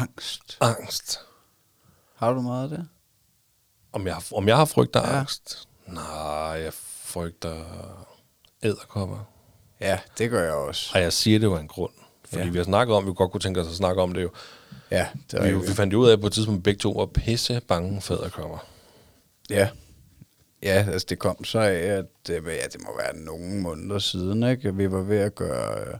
[0.01, 0.57] Angst.
[0.61, 1.19] Angst.
[2.15, 2.87] Har du meget af det?
[3.91, 5.19] Om jeg, om jeg har frygt og Ja.
[5.19, 5.67] angst?
[5.87, 6.03] Nej,
[6.63, 7.63] jeg frygter
[8.63, 9.17] æderkopper.
[9.81, 10.91] Ja, det gør jeg også.
[10.93, 11.91] Og jeg siger det jo af en grund.
[12.25, 12.49] Fordi Ja.
[12.49, 14.31] vi har snakket om, vi godt kunne tænke os at snakke om det jo.
[14.91, 16.91] Ja, det er Vi, vi fandt jo ud af på et tidspunkt, at begge to
[16.91, 18.57] var pisse bange for æderkopper.
[19.49, 19.69] Ja.
[20.63, 24.43] Ja, altså det kom så af, at det, ja, det må være nogle måneder siden,
[24.43, 24.75] ikke?
[24.75, 25.93] Vi var ved at gøre øh,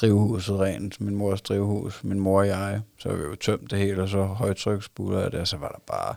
[0.00, 2.80] drivhuset rent, min mors drivhus, min mor og jeg.
[2.98, 5.68] Så havde vi jo tømt det hele, og så højtryksbuler af det, og så var
[5.68, 6.14] der bare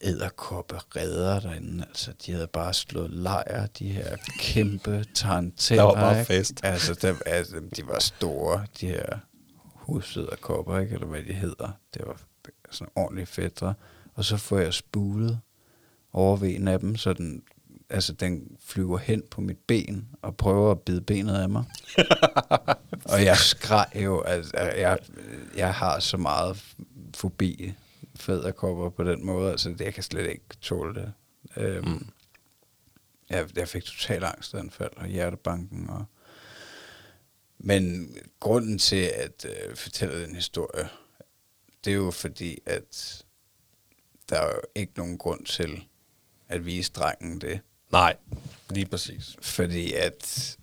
[0.00, 1.84] æderkoppe redder derinde.
[1.88, 5.84] Altså, de havde bare slået lejr, de her kæmpe taranteller.
[5.84, 6.26] Der var bare ikke?
[6.26, 6.60] fest.
[6.62, 9.18] Altså, der, altså, de var store, de her
[9.64, 10.94] husæderkopper, ikke?
[10.94, 11.78] Eller hvad de hedder.
[11.94, 12.20] Det var
[12.70, 13.74] sådan ordentligt fedtre.
[14.14, 15.40] Og så får jeg spulet
[16.12, 17.42] over ved en af dem, så den,
[17.90, 21.64] altså, den flyver hen på mit ben og prøver at bide benet af mig.
[23.12, 24.98] og jeg skreg jo, altså, jeg,
[25.56, 26.64] jeg har så meget
[27.14, 27.74] fobi
[28.16, 31.12] fæderkopper på den måde, altså det, jeg kan slet ikke tåle det.
[31.56, 32.06] Øhm, mm.
[33.30, 35.90] jeg, jeg fik total angstanfald og hjertebanken.
[35.90, 36.04] Og
[37.58, 40.88] Men grunden til at øh, fortælle den historie,
[41.84, 43.24] det er jo fordi, at
[44.28, 45.84] der er jo ikke nogen grund til
[46.48, 47.60] at vise drengen det.
[47.92, 48.16] Nej,
[48.70, 49.36] lige præcis.
[49.42, 50.56] Fordi at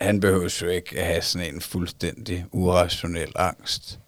[0.00, 4.00] han behøver jo ikke at have sådan en fuldstændig urationel angst.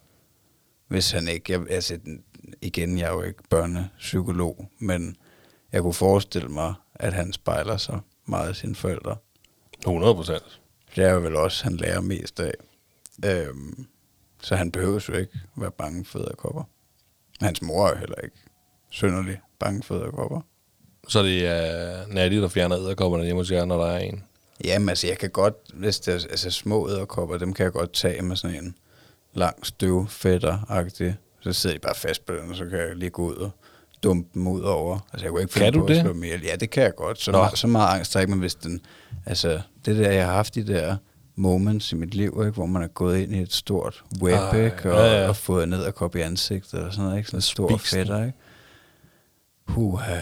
[0.87, 1.99] Hvis han ikke, jeg, altså
[2.61, 5.17] igen, jeg er jo ikke børnepsykolog, men
[5.71, 9.17] jeg kunne forestille mig, at han spejler sig meget af sine forældre.
[9.79, 10.61] 100 procent.
[10.95, 12.53] Det er jo vel også, han lærer mest af.
[13.25, 13.87] Øhm,
[14.41, 16.63] så han behøver jo ikke være bange for æderkopper.
[17.41, 18.37] Hans mor er jo heller ikke
[18.89, 20.41] synderlig bange for æderkopper.
[21.07, 24.23] Så det er Natty, der fjerner æderkopperne hjemme hos jer, når der er en.
[24.63, 27.93] Jamen altså, jeg kan godt, hvis det er altså, små æderkopper, dem kan jeg godt
[27.93, 28.75] tage med sådan en
[29.33, 31.15] lang støv fætter-agtig.
[31.39, 33.51] Så sidder de bare fast på den, og så kan jeg lige gå ud og
[34.03, 34.99] dumpe dem ud over.
[35.13, 36.01] Altså, jeg kunne ikke Kan du på at det?
[36.01, 36.41] slå dem ihjel.
[36.43, 37.21] Ja, det kan jeg godt.
[37.21, 38.81] Så, meget, så meget angst har ikke, men hvis den...
[39.25, 40.95] Altså, det der, jeg har haft de der
[41.35, 44.65] moments i mit liv, ikke, hvor man er gået ind i et stort web, Ej,
[44.65, 45.27] ikke, og, ja, ja.
[45.27, 47.27] og fået en æderkop i ansigtet og sådan noget, ikke?
[47.27, 48.37] Sådan en stor fætter, ikke?
[49.67, 50.21] Puha.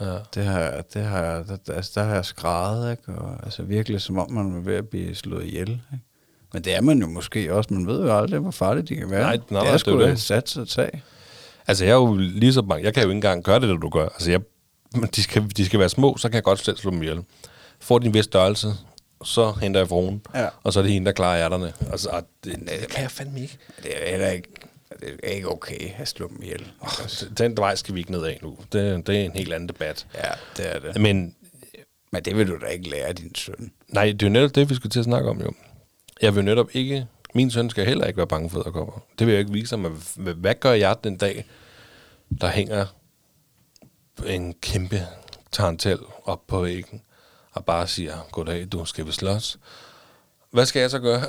[0.00, 0.16] Ja.
[0.34, 3.12] Det har, jeg- det har, jeg- der, altså, der har jeg skrevet, ikke?
[3.20, 6.04] Og, altså virkelig som om man er ved at blive slået ihjel, ikke?
[6.52, 7.74] Men det er man jo måske også.
[7.74, 9.22] Man ved jo aldrig, hvor farligt de kan være.
[9.22, 10.20] Nej, nej, det er det sgu da det.
[10.20, 11.02] sats at tage.
[11.66, 12.84] Altså, jeg er jo lige så bange.
[12.84, 14.04] Jeg kan jo ikke engang gøre det, der du gør.
[14.08, 14.40] Altså, jeg,
[15.16, 17.24] de, skal, de skal være små, så kan jeg godt selv slå dem ihjel.
[17.80, 18.68] Får de en vis størrelse,
[19.24, 20.48] så henter jeg fruen, Ja.
[20.64, 21.72] og så er det hende, der klarer ærterne.
[21.90, 23.58] Altså, og det, det kan jeg fandme ikke.
[23.82, 24.48] Det er heller ikke,
[25.06, 26.70] det er ikke okay at slå dem ihjel.
[27.02, 28.58] Altså, Den vej skal vi ikke ned af nu.
[28.72, 30.06] Det, det er en helt anden debat.
[30.14, 31.00] Ja, det er det.
[31.02, 31.36] Men
[32.12, 33.72] Men det vil du da ikke lære din søn.
[33.88, 35.52] nej, det er jo netop det, vi skal til at snakke om jo.
[36.22, 37.06] Jeg vil netop ikke...
[37.34, 39.04] Min søn skal heller ikke være bange for æderkopper.
[39.18, 39.92] Det vil jeg ikke vise ham.
[40.16, 41.44] Hvad, hvad gør jeg den dag,
[42.40, 42.86] der hænger
[44.26, 45.06] en kæmpe
[45.52, 47.02] tarantel op på væggen,
[47.52, 49.58] og bare siger, goddag, du skal vi slås.
[50.50, 51.22] Hvad skal jeg så gøre?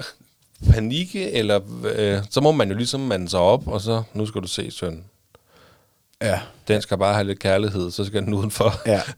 [0.71, 1.59] Panikke, eller
[1.95, 4.71] øh, så må man jo ligesom mande sig op, og så, nu skal du se,
[4.71, 5.03] søn.
[6.21, 6.39] Ja.
[6.67, 8.73] Den skal bare have lidt kærlighed, så skal den udenfor.
[8.85, 9.01] Ja.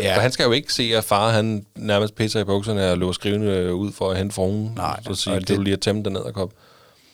[0.00, 0.16] Ja.
[0.16, 3.12] For han skal jo ikke se, at far han nærmest pisser i bukserne og løber
[3.12, 4.72] skrivende ud for at hente fruen.
[4.76, 6.20] Nej, Så sige, og det, det- du lige at tæmme den ned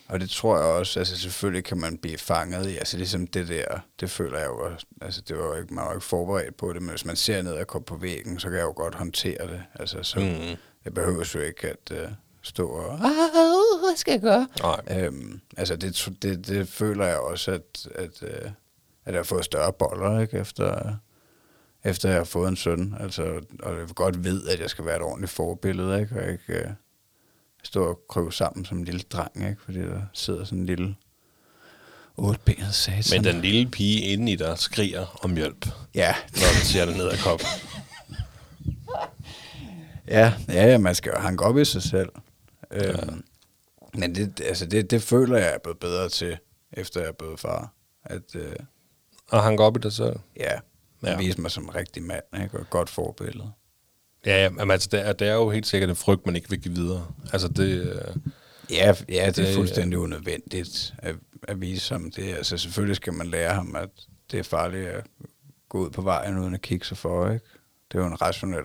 [0.08, 3.48] og det tror jeg også, altså selvfølgelig kan man blive fanget i, altså ligesom det
[3.48, 3.64] der,
[4.00, 6.56] det føler jeg jo, også- altså det var jo ikke, man var jo ikke forberedt
[6.56, 8.72] på det, men hvis man ser ned og kommer på væggen, så kan jeg jo
[8.76, 10.56] godt håndtere det, altså så, mm.
[10.84, 12.10] jeg behøver jo ikke at uh,
[12.46, 13.00] stå og, "Ah,
[13.80, 14.48] hvad skal jeg gøre?
[14.62, 14.80] Nej.
[15.04, 18.28] Øhm, altså det, det, det føler jeg også, at, at, uh,
[19.04, 20.94] at jeg har fået større boller, ikke, efter,
[21.84, 24.96] efter jeg har fået en søn, altså, og jeg godt ved, at jeg skal være
[24.96, 26.70] et ordentligt forbillede, ikke, og ikke uh,
[27.62, 30.96] stå og krøve sammen som en lille dreng, ikke, fordi der sidder sådan en lille
[32.16, 33.04] otbenet satan.
[33.22, 36.96] Men den lille pige inde i dig skriger om hjælp, Ja, når du ser det
[36.96, 37.40] ned ad kop.
[40.08, 42.08] ja, ja, ja, man skal jo hanke op i sig selv.
[42.70, 43.24] Øhm,
[43.94, 46.38] men det, altså det, det føler jeg er blevet bedre til,
[46.72, 47.72] efter jeg er blevet far.
[48.04, 48.52] At, øh,
[49.30, 50.16] Og han går op i dig selv.
[50.36, 50.52] ja,
[51.02, 51.10] Ja.
[51.10, 51.18] ja.
[51.18, 52.58] vise mig som en rigtig mand, ikke?
[52.58, 53.52] og godt forbillede.
[54.26, 56.50] Ja, ja men altså, det er, det er jo helt sikkert en frygt, man ikke
[56.50, 57.06] vil give videre.
[57.32, 57.68] Altså, det...
[57.80, 58.16] øh,
[58.70, 62.34] Ja, ja det er Det- fuldstændig unødvendigt at, at vise ham det.
[62.34, 63.88] Altså selvfølgelig skal man lære ham, at
[64.30, 65.06] det er farligt at
[65.68, 67.44] gå ud på vejen uden at kigge sig for, ikke?
[67.92, 68.62] Det er jo en rationel...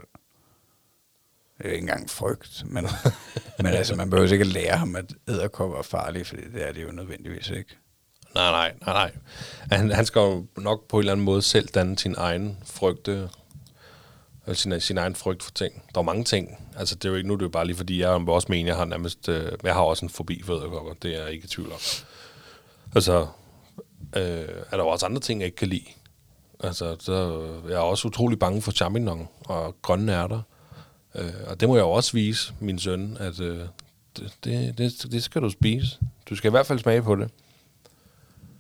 [1.62, 2.88] Det er ikke engang frygt, men,
[3.58, 6.72] men altså, man behøver ikke at lære ham, at æderkopper er farlige, for det er
[6.72, 7.78] det jo nødvendigvis ikke.
[8.36, 9.12] Nej, nej, nej, nej.
[9.78, 13.30] Han, han skal jo nok på en eller anden måde selv danne sin egen frygte,
[14.46, 15.84] eller sin, sin egen frygt for ting.
[15.96, 16.58] Der er mange ting.
[16.78, 18.78] Altså, det er jo ikke nu, det jo bare lige fordi, jeg også mener, jeg
[18.78, 20.94] har nærmest, øh, jeg har også en fobi for æderkopper.
[20.94, 21.80] Det er jeg ikke i tvivl om.
[22.96, 23.28] Altså,
[24.16, 25.86] øh, er der jo også andre ting, jeg ikke kan lide.
[26.60, 30.42] Altså, så, jeg er også utrolig bange for champignon og grønne ærter.
[31.16, 33.60] Øh, og det må jeg jo også vise min søn, at øh,
[34.18, 36.00] det, det, det, det skal du spise.
[36.30, 37.30] Du skal i hvert fald smage på det.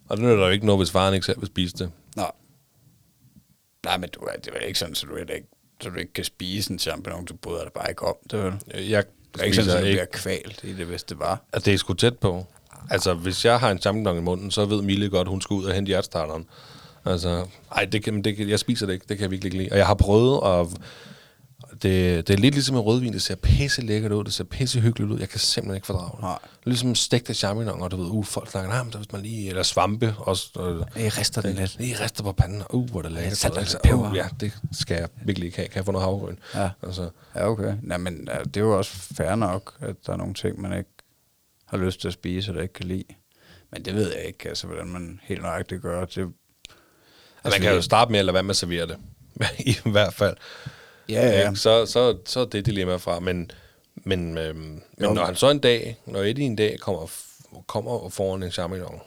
[0.10, 1.92] Og det nytter jo ikke noget, hvis faren ikke selv vil spise det.
[2.16, 2.32] Nej.
[3.86, 5.48] Nej, men du, det er vel ikke sådan, så du, ikke,
[5.82, 8.16] så du ikke kan spise en champignon, du bryder dig bare ikke om.
[8.32, 9.04] Det er, vel, det Jeg
[9.40, 11.42] er ikke sådan, at du ikke, bliver kvalt i det, hvis det var.
[11.54, 12.46] at det er sgu tæt på.
[12.90, 15.66] Altså, hvis jeg har en champignon i munden, så ved Mille godt, hun skal ud
[15.66, 16.46] og hente hjertestarteren.
[17.06, 19.06] Altså, ej, det kan, det kan, jeg spiser det ikke.
[19.10, 19.72] Det kan jeg virkelig ikke lide.
[19.72, 20.72] Og jeg har prøvet, og
[21.84, 23.14] det, det er lidt ligesom en rødvin.
[23.14, 24.24] Det ser pisse lækkert ud.
[24.24, 25.20] Det ser pisse hyggeligt ud.
[25.20, 26.22] Jeg kan simpelthen ikke fordrage det.
[26.22, 26.38] Nej.
[26.64, 29.50] Ligesom stegte champignon, og du ved, uh, folk snakker, nej, men der hvis man lige,
[29.50, 30.50] eller svampe også.
[30.56, 31.80] Og, Jeg rister den lidt.
[31.80, 32.64] Lige rister på panden.
[32.70, 33.38] Uh, hvor det lækkert.
[33.38, 34.10] salt og Altså, peber.
[34.12, 35.68] uh, ja, det skal jeg virkelig ikke have.
[35.68, 36.36] Kan jeg få noget havregryn?
[36.56, 36.70] Ja.
[36.84, 37.74] Altså, Ja, okay.
[37.84, 40.90] Nej, men det er jo også fair nok, at der er nogle ting, man ikke
[41.66, 43.04] har lyst til at spise, eller ikke kan lide.
[43.72, 46.00] Men det ved jeg ikke, altså, hvordan man helt nøjagtigt gør.
[46.06, 46.10] Det,
[47.44, 48.98] altså, man kan jo starte med at lade være med at servere det.
[49.60, 50.36] I hvert fald.
[51.12, 51.54] Ja, ja.
[51.56, 53.20] Så, så, så er det dilemma fra.
[53.20, 53.52] Men,
[53.96, 55.14] men, øhm, men Jo.
[55.14, 57.12] når han så en dag, når Eddie en dag kommer,
[57.68, 59.00] kommer foran en champignon,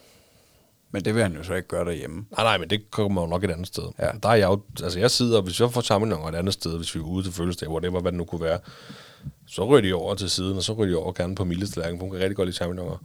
[0.91, 2.27] Men det vil han jo så ikke gøre derhjemme.
[2.31, 3.83] Nej, nej, men det kommer jo nok et andet sted.
[3.99, 4.09] Ja.
[4.23, 6.95] Der er jeg jo, altså jeg sidder, hvis jeg får champignon et andet sted, hvis
[6.95, 8.59] vi er ude til fødselsdag, whatever, hvad det nu kunne være,
[9.47, 11.99] så ryger de over til siden, og så ryger de over gerne på Milles tallerken,
[11.99, 12.97] for hun kan rigtig godt lide champignoner.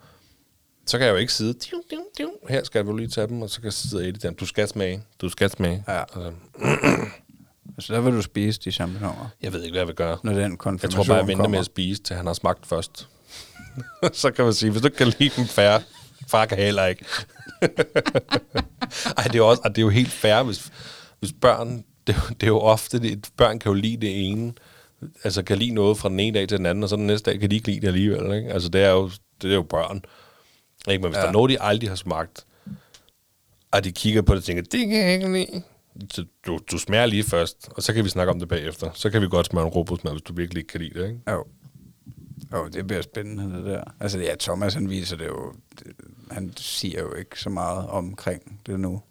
[0.85, 3.41] Så kan jeg jo ikke sidde, tiu, tiu, tiu, her skal du lige tage dem,
[3.41, 5.83] og så kan jeg sidde Eddie der, du skal smage, du skal smage.
[5.87, 5.99] Ja.
[6.01, 6.31] Altså,
[7.77, 10.17] Altså, der vil du spise de champignoner, jeg ved ikke, hvad jeg vil gøre.
[10.23, 11.49] når den Jeg konfirmation tror bare, jeg venter kommer.
[11.49, 13.07] med at spise, til han har smagt først.
[14.13, 15.81] så kan man sige, hvis du ikke kan lide dem færre,
[16.27, 17.05] far kan heller ikke.
[19.17, 20.71] Ej, det er, også, og det er jo helt fair, hvis,
[21.19, 24.29] hvis børn, det, er jo- det er jo ofte, det, børn kan jo lide det
[24.29, 24.53] ene,
[25.23, 27.31] altså kan lide noget fra den ene dag til den anden, og så den næste
[27.31, 28.33] dag kan de ikke lide det alligevel.
[28.37, 28.53] Ikke?
[28.53, 30.01] Altså det er jo, det er jo børn.
[30.87, 31.01] Ikke?
[31.01, 31.21] Men hvis ja.
[31.21, 32.45] der er noget, de aldrig har smagt,
[33.71, 35.61] og de kigger på det og tænker, det kan jeg ikke lide.
[36.11, 38.91] Så du, du smager lige først, og så kan vi snakke om det bagefter.
[38.93, 41.07] Så kan vi godt smage en robotsmad, hvis du virkelig ikke kan lide det.
[41.07, 41.31] Ikke?
[41.31, 41.45] Jo.
[42.53, 43.83] Jo, det bliver spændende, det der.
[43.99, 45.53] Altså, ja, Thomas, han viser det jo...
[45.79, 45.87] Det,
[46.31, 49.01] han siger jo ikke så meget omkring det nu.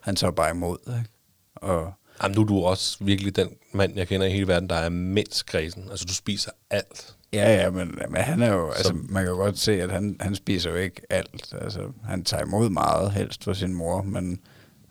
[0.00, 1.10] Han tager bare imod, ikke?
[1.54, 4.74] Og Jamen, nu er du også virkelig den mand, jeg kender i hele verden, der
[4.76, 5.90] er mindst kredsen.
[5.90, 7.16] Altså, du spiser alt.
[7.32, 10.16] Ja, ja, men, men han er jo, altså man kan jo godt se, at han,
[10.20, 11.54] han spiser jo ikke alt.
[11.60, 14.40] Altså, han tager imod meget helst for sin mor, men,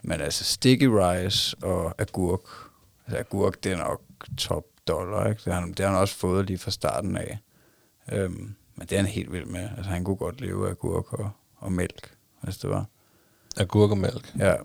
[0.08, 2.42] men altså sticky rice og agurk,
[3.06, 4.02] altså agurk, det er nok
[4.38, 5.42] top dollar, ikke?
[5.46, 7.38] Det har, han, det har han også fået lige fra starten af.
[8.12, 9.70] Øhm, men det er han helt vild med.
[9.78, 12.86] Altså, han kunne godt leve af gurk og, og mælk, hvis det var.
[13.58, 14.34] Agurk og mælk.
[14.40, 14.56] Ja,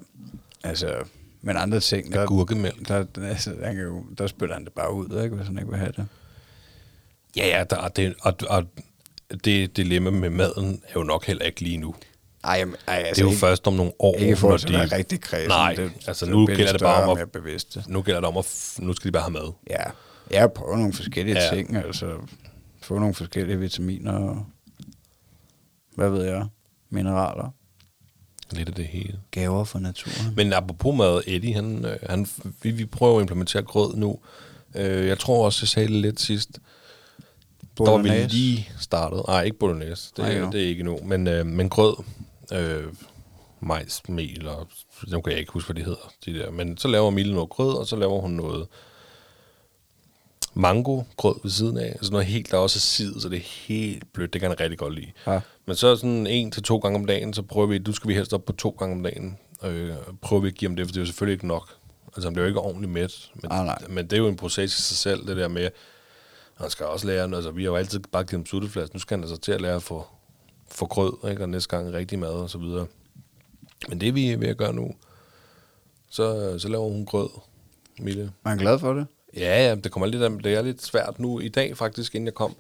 [0.65, 1.05] altså,
[1.41, 2.89] men andre ting, der, Agurkemælk.
[2.89, 5.71] der, altså, han kan jo, der spytter han det bare ud, ikke, hvis han ikke
[5.71, 6.07] vil have det.
[7.37, 8.65] Ja, ja, der, er det, og, og
[9.45, 11.95] det dilemma med maden er jo nok heller ikke lige nu.
[12.45, 14.55] Ej, jamen, ej, altså, Det er jo ikke, først om nogle år, ikke for når
[14.55, 15.49] at være rigtig kredsen.
[15.49, 17.85] Nej, det, altså det nu bliver gælder det bare om at, bevidste.
[17.89, 19.53] nu gælder det om at, nu skal de bare have mad.
[19.71, 19.83] Ja,
[20.31, 21.45] jeg prøver nogle forskellige Ja.
[21.45, 21.55] ja.
[21.55, 22.13] ting, altså
[22.83, 24.47] få nogle forskellige vitaminer og
[25.95, 26.47] hvad ved jeg,
[26.91, 27.51] mineraler,
[28.53, 29.21] Lidt af det hele.
[29.31, 30.35] gaver fra naturen.
[30.37, 32.27] Men apropos mad, Eddie, han, øh, han,
[32.63, 34.19] vi, vi prøver at implementere grød nu.
[34.75, 36.51] Øh, jeg tror også, jeg sagde det lidt sidst.
[36.53, 38.29] Der var vi Bolognese.
[38.29, 39.23] lige startet.
[39.29, 40.13] Nej, ikke bolognese.
[40.17, 40.51] Det, jo.
[40.53, 40.99] det er ikke nu.
[41.05, 41.95] Men, øh, men grød,
[42.53, 42.85] øh,
[43.61, 44.69] majs, mel, og
[45.09, 46.13] nu kan jeg ikke huske, hvad de hedder.
[46.25, 46.51] De der.
[46.51, 48.67] Men så laver Mille noget grød, og så laver hun noget
[50.55, 51.87] mango grød ved siden af.
[51.87, 54.33] Altså noget helt, der også er sid, så det er helt blødt.
[54.33, 55.13] Det kan han rigtig godt lide.
[55.27, 55.41] Ja.
[55.67, 58.15] Men så sådan en til to gange om dagen, så prøver vi, du skal vi
[58.15, 59.39] helst op på to gange om dagen.
[59.65, 61.69] Øh, prøver vi at give ham det, for det er jo selvfølgelig ikke nok.
[62.07, 63.31] Altså han bliver jo ikke ordentligt mæt.
[63.35, 63.79] Men, Ah, nej.
[63.89, 65.71] men det er jo en proces i sig selv, det der med,
[66.55, 67.45] han skal også lære noget.
[67.45, 68.93] Altså vi har jo altid bare givet ham sutteflads.
[68.95, 70.07] Nu skal han altså til at lære at få,
[70.73, 71.43] få grød, ikke?
[71.43, 72.87] og næste gang rigtig mad og så videre.
[73.89, 74.91] Men det vi er ved at gøre nu,
[76.11, 77.29] så, så laver hun grød,
[77.99, 78.33] Mille.
[78.45, 79.07] Er han glad for det?
[79.37, 81.41] Ja, ja, det kommer lidt, af- det er lidt svært nu.
[81.41, 82.57] I dag faktisk, inden jeg kom,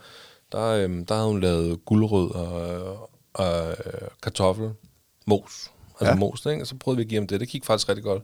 [0.52, 4.70] der, øhm, der havde hun lavet guldrød og, og øh, kartoffel,
[5.26, 5.70] mos.
[6.00, 6.06] Altså.
[6.12, 6.14] Ja.
[6.14, 6.62] mos, ikke?
[6.62, 7.40] Og så prøvede vi at give ham det.
[7.40, 8.22] Det gik faktisk rigtig godt.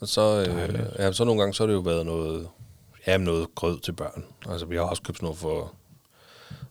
[0.00, 2.48] Og så, øh, ja, så nogle gange, så har det jo været noget,
[3.06, 4.24] ja, noget grød til børn.
[4.48, 5.74] Altså, vi har også købt sådan noget for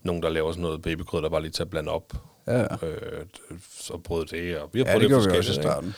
[0.04, 2.14] nogen, der laver sådan noget babygrød, der bare lige til at blande op.
[2.48, 3.26] Ja, Øh,
[3.80, 5.62] så prøvede det, og vi har ja prøvet det vi forskelligt, i ikke?
[5.62, 5.96] starten.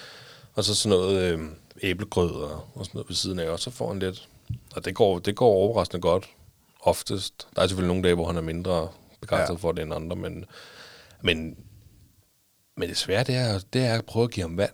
[0.54, 1.40] Og så sådan noget øh,
[1.82, 4.30] æblegrød og, og sådan noget ved siden af, og så får han lidt.
[4.76, 6.30] Og det går, det går overraskende godt,
[6.82, 7.48] oftest.
[7.56, 8.90] Der er selvfølgelig nogle dage, hvor han er mindre
[9.22, 9.60] begejstret ja.
[9.60, 10.46] For det end andre, men,
[11.22, 11.58] men,
[12.78, 14.72] men det svære, det er, det er at prøve at give ham vand.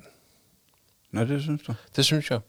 [1.11, 1.73] Nå, det synes du.
[1.95, 2.39] Det synes jeg.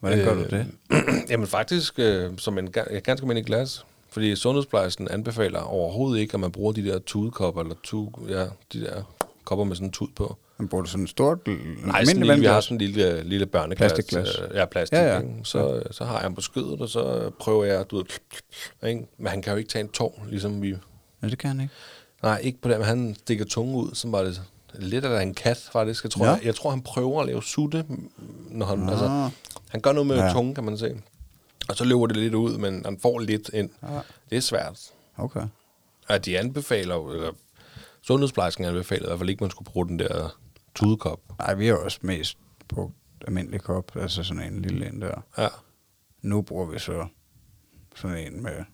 [0.00, 0.66] Hvordan gør Øh, du det?
[1.30, 3.84] Jamen faktisk øh, som en et ganske almindelig glas.
[4.18, 8.80] Fordi sundhedsplejersken anbefaler overhovedet ikke, at man bruger de der tudekopper, eller tu, ja, de
[8.80, 9.02] der
[9.44, 10.36] kopper med sådan en tud på.
[10.58, 13.22] Men bruger du sådan et stort, Nej, sådan en lille, vi har sådan en lille,
[13.22, 13.92] lille børneglas.
[13.92, 14.28] Plastikglas.
[14.38, 14.96] øh, Ja, plastik.
[14.98, 15.14] Ja, Ja, ja.
[15.14, 15.20] ja.
[15.20, 15.34] Ikke?
[15.44, 18.04] Så, så har jeg ham på skødet, og så prøver jeg, du ved,
[18.88, 19.06] ikke?
[19.18, 20.70] men han kan jo ikke tage en tår, ligesom vi...
[21.20, 21.74] Nej, det kan han ikke.
[22.22, 24.42] Nej, ikke på den, men han stikker tungen ud, som var det
[24.74, 26.04] lidt af en kat, faktisk.
[26.04, 26.30] Jeg tror, Ja.
[26.30, 27.84] jeg, jeg tror han prøver at lave sutte,
[28.50, 28.90] når han, Nå.
[28.90, 29.30] altså,
[29.68, 30.24] han gør noget med ja.
[30.24, 30.32] Ja.
[30.32, 30.96] tungen, kan man se.
[31.68, 33.70] Og så løber det lidt ud, men han får lidt ind.
[33.82, 34.00] Ja.
[34.30, 34.92] Det er svært.
[35.16, 35.46] Okay.
[36.08, 37.32] At de anbefaler, eller
[38.02, 40.38] sundhedsplejersken anbefaler i hvert fald ikke, man skulle bruge den der
[40.74, 41.20] tudekop.
[41.38, 42.38] Nej, vi har også mest
[42.68, 42.94] brugt
[43.26, 45.20] almindelig kop, altså sådan en lille en der.
[45.38, 45.48] Ja.
[46.22, 47.06] Nu bruger vi så
[47.96, 48.64] sådan en med,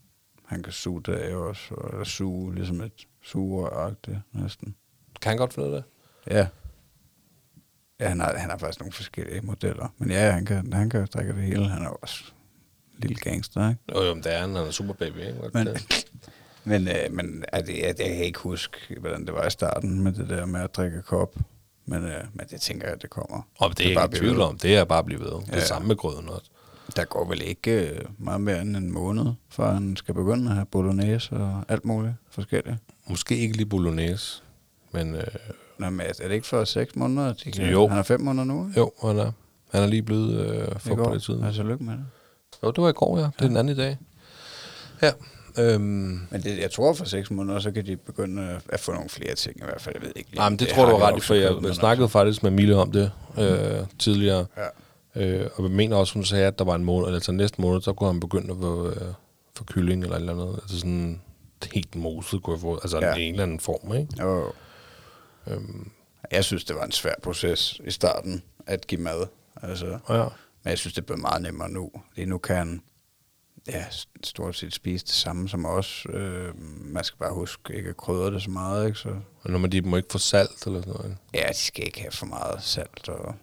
[0.47, 4.74] han kan suge det af også, og eller suge, ligesom et sugeragtigt næsten.
[5.20, 5.84] Kan han godt finde det?
[6.30, 6.47] Ja.
[8.01, 9.88] Ja, han har, han har faktisk nogle forskellige modeller.
[9.99, 11.68] Men ja, han kan, han kan drikke det hele.
[11.68, 12.34] Han er også
[12.99, 13.80] lille gangster, ikke?
[13.95, 14.55] Jo, jo, men det er han.
[14.55, 15.34] Han er super baby, ikke?
[15.55, 16.07] Men, Det-
[16.64, 20.01] men, øh, men er det, jeg, jeg kan ikke huske, hvordan det var i starten
[20.01, 21.34] med det der med at drikke kop.
[21.86, 23.42] Men, øh, men det tænker jeg, det kommer.
[23.59, 24.59] Og det er jeg bare ikke tvivl om.
[24.59, 25.26] Det er bare at blive ved.
[25.30, 25.64] Det er Ja, ja.
[25.64, 26.51] samme med grøden også.
[26.97, 30.55] Der går vel ikke øh, meget mere end en måned, før han skal begynde at
[30.55, 32.76] have bolognese og alt muligt forskelligt.
[33.09, 34.42] Måske ikke lige bolognese,
[34.92, 35.22] men øh,
[35.78, 37.32] Nå, men er det ikke for seks måneder?
[37.32, 37.88] De kan, Jo.
[37.88, 38.80] Han er fem måneder nu, ikke?
[38.80, 39.32] jo, han er,
[39.72, 41.45] han er lige blevet øh, for på det tiden.
[41.45, 42.05] Altså, lykke med det.
[42.65, 43.23] Jo, det var i går, ja.
[43.25, 43.97] Det er den anden i dag.
[45.03, 45.11] Ja.
[45.59, 45.81] Øhm,
[46.31, 49.35] Men det, jeg tror, for seks måneder, så kan de begynde at- få nogle flere
[49.35, 49.95] ting i hvert fald.
[49.95, 50.43] Jeg ved ikke lige.
[50.43, 52.51] jamen, det, det tror du var ret i, for jeg, men jeg snakkede faktisk med
[52.51, 54.47] Mille om det øh, tidligere.
[54.57, 55.23] Ja.
[55.23, 57.61] Øh, og jeg mener også, hun sagde, at der var en måned, eller altså næste
[57.61, 58.97] måned, så kunne han begynde at få, øh,
[59.57, 60.59] få kylling eller et eller andet.
[60.62, 61.21] Altså sådan
[61.73, 62.75] helt moset kunne jeg få.
[62.75, 63.07] Altså Ja.
[63.09, 63.15] ja.
[63.15, 64.09] en eller anden form, ikke?
[64.23, 64.53] Jo.
[65.47, 65.91] Øhm,
[66.33, 69.27] Jeg synes, det var en svær proces i starten at give mad.
[69.62, 70.25] Altså, ja.
[70.65, 71.91] Men jeg synes, det er blevet meget nemmere nu.
[72.17, 72.83] Lige nu kan han
[73.69, 73.87] ja,
[74.23, 76.07] stort set spise det samme som os.
[76.11, 78.87] Øh, man skal bare huske ikke at krydre det så meget.
[78.87, 78.99] Ikke?
[78.99, 81.17] Så, Og når man de må ikke få salt eller sådan noget.
[81.35, 83.35] ja, de skal ikke have for meget salt og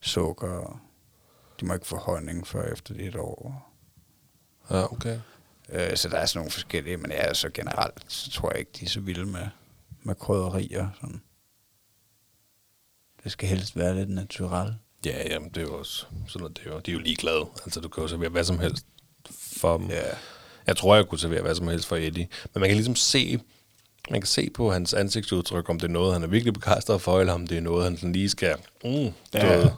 [0.00, 0.80] sukker.
[1.60, 3.72] De må ikke få honning før efter de et år.
[4.70, 5.20] Ja, okay.
[5.68, 8.70] Øh, så der er sådan nogle forskellige, men ja, så generelt, så tror jeg ikke,
[8.80, 9.46] de er så vilde med,
[10.02, 10.88] med krydderier.
[11.00, 11.22] Sådan.
[13.24, 14.74] Det skal helst være lidt naturalt.
[15.04, 17.46] Ja, jamen, det er jo også sådan noget, det er jo, de er jo ligeglade.
[17.64, 18.86] Altså, du kan jo servere hvad som helst
[19.32, 19.86] for dem.
[19.90, 20.02] Ja.
[20.66, 22.28] Jeg tror, jeg kunne servere hvad som helst for Eddie.
[22.54, 23.40] Men man kan ligesom se,
[24.10, 27.20] man kan se på hans ansigtsudtryk, om det er noget, han er virkelig begejstret for,
[27.20, 28.54] eller om det er noget, han sådan lige skal...
[28.84, 28.90] Mm,
[29.34, 29.68] Ja.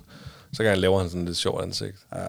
[0.52, 1.96] Så kan han lave han sådan lidt sjovt ansigt.
[2.14, 2.26] Ja.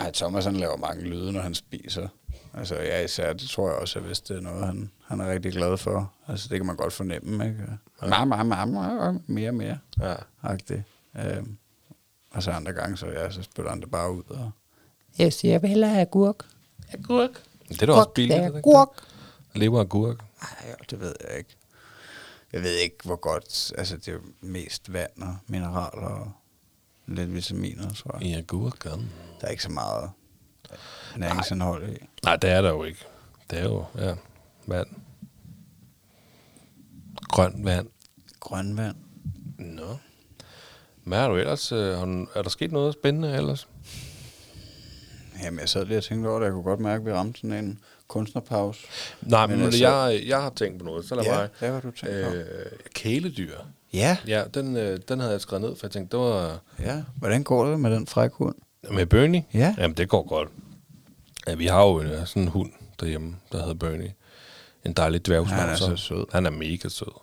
[0.00, 2.08] Ej, Thomas han laver mange lyde, når han spiser.
[2.54, 5.32] Altså, ja, især, det tror jeg også, at hvis det er noget, han, han er
[5.32, 6.12] rigtig glad for.
[6.28, 7.58] Altså, det kan man godt fornemme, ikke?
[8.02, 8.06] Ja.
[8.08, 9.78] Mamma, mamma, mere og mere.
[10.00, 10.14] Ja.
[10.42, 10.82] Agtigt.
[11.18, 11.56] Øhm,
[12.32, 14.22] og så andre gange, så, ja, så spiller han det bare ud.
[14.28, 14.50] Og
[15.18, 16.46] jeg siger, jeg vil hellere have agurk.
[16.92, 17.42] Agurk.
[17.68, 18.40] Det er da også billigt.
[18.40, 18.88] agurk.
[19.54, 20.24] Lever af gurk.
[20.42, 21.56] Ej, det ved jeg ikke.
[22.52, 23.72] Jeg ved ikke, hvor godt...
[23.78, 26.32] Altså, det er mest vand og mineraler og
[27.06, 28.28] lidt vitaminer, tror jeg.
[28.28, 29.10] I agurken.
[29.40, 30.10] Der er ikke så meget
[31.16, 31.96] næringsindhold i.
[32.24, 33.04] Nej, det er der jo ikke.
[33.50, 34.14] Det er jo, ja,
[34.66, 34.88] vand.
[37.28, 37.88] Grønt vand.
[38.40, 38.96] Grøn vand.
[39.58, 39.96] Nå.
[41.04, 41.72] Hvad er du ellers?
[41.72, 43.68] øh, har Er der sket noget spændende ellers?
[45.42, 46.44] Jamen, jeg sad lige og tænkte over det.
[46.46, 47.78] Jeg kunne godt mærke, at vi ramte sådan en
[48.08, 48.80] kunstnerpause.
[49.22, 51.04] Nej, Men men, altså- jeg, jeg har tænkt på noget.
[51.04, 51.48] Så lad Ja, mig.
[51.58, 52.32] hvad har du tænkt på?
[52.34, 52.44] øh,
[52.94, 53.54] Kæledyr.
[53.92, 54.16] Ja.
[54.26, 57.02] Ja, den, øh, den havde jeg skrevet ned, for jeg tænkte, det var Ja.
[57.16, 58.54] Hvordan går det med den fræk hund?
[58.90, 59.44] med Bernie.
[59.54, 59.74] Ja.
[59.78, 60.48] Jamen, det går godt.
[61.46, 64.14] Ja, vi har jo en, øh, sådan en hund derhjemme, der hedder Bernie.
[64.84, 65.84] En dejlig dværgsnavser.
[65.84, 66.24] Han er så sød.
[66.32, 67.20] Han er mega sød.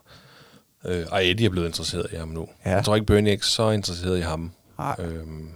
[0.85, 2.47] Øh, og Eddie er blevet interesseret i ham nu.
[2.65, 2.69] Ja.
[2.69, 4.51] Jeg tror ikke, Bernie er ikke så interesseret i ham.
[4.77, 4.95] Nej.
[4.99, 5.49] Øhm,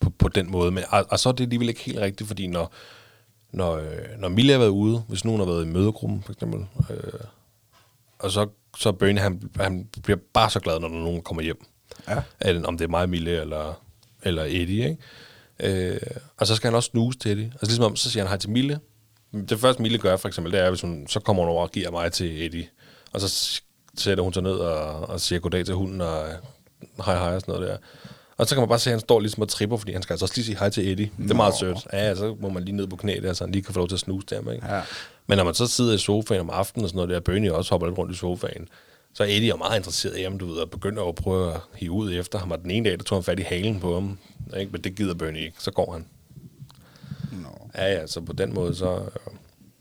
[0.00, 0.70] på, på den måde.
[0.70, 2.72] Men, og, og så er det alligevel ikke helt rigtigt, fordi når,
[3.52, 6.66] når, øh, når Mille har været ude, hvis nogen har været i mødegruppen for eksempel,
[6.90, 7.20] øh,
[8.18, 11.42] og så, så Bernie, han, han bliver bare så glad, når der er nogen kommer
[11.42, 11.64] hjem.
[12.08, 12.22] Ja.
[12.40, 13.82] At, om det er mig, Mille eller,
[14.22, 15.92] eller Eddie, ikke?
[15.92, 16.00] Øh,
[16.36, 17.44] og så skal han også snuse til det.
[17.44, 18.80] Altså ligesom om, så siger han hej til Mille.
[19.48, 21.70] Det første Mille gør for eksempel, det er, hvis hun, så kommer hun over og
[21.70, 22.68] giver mig til Eddie.
[23.12, 23.28] Og så
[23.96, 26.26] sætter hun sig ned og, og siger goddag til hunden og
[27.04, 27.76] hej hej og sådan noget der.
[28.36, 30.12] Og så kan man bare se, at han står ligesom og tripper, fordi han skal
[30.14, 31.10] altså også lige sige hej til Eddie.
[31.18, 31.86] Det er meget sødt.
[31.92, 33.88] Ja, så må man lige ned på knæ der, så han lige kan få lov
[33.88, 34.52] til at snuse der.
[34.52, 34.74] Ikke?
[34.74, 34.82] Ja.
[35.26, 37.70] Men når man så sidder i sofaen om aftenen og sådan noget der, Bernie også
[37.70, 38.68] hopper lidt rundt i sofaen,
[39.14, 41.60] så er Eddie jo meget interesseret i ham, du ved, og begynder at prøve at
[41.74, 42.50] hive ud efter ham.
[42.50, 44.18] Og den ene dag, der tog han fat i halen på ham.
[44.56, 44.72] Ikke?
[44.72, 45.56] Men det gider Bernie ikke.
[45.58, 46.06] Så går han.
[47.32, 47.48] Nå.
[47.74, 49.00] Ja, ja, så på den måde, så,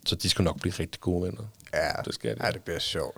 [0.06, 1.42] så de skal nok blive rigtig gode venner.
[1.74, 2.46] Ja, Det skal de.
[2.46, 3.18] ja, det bliver sjovt.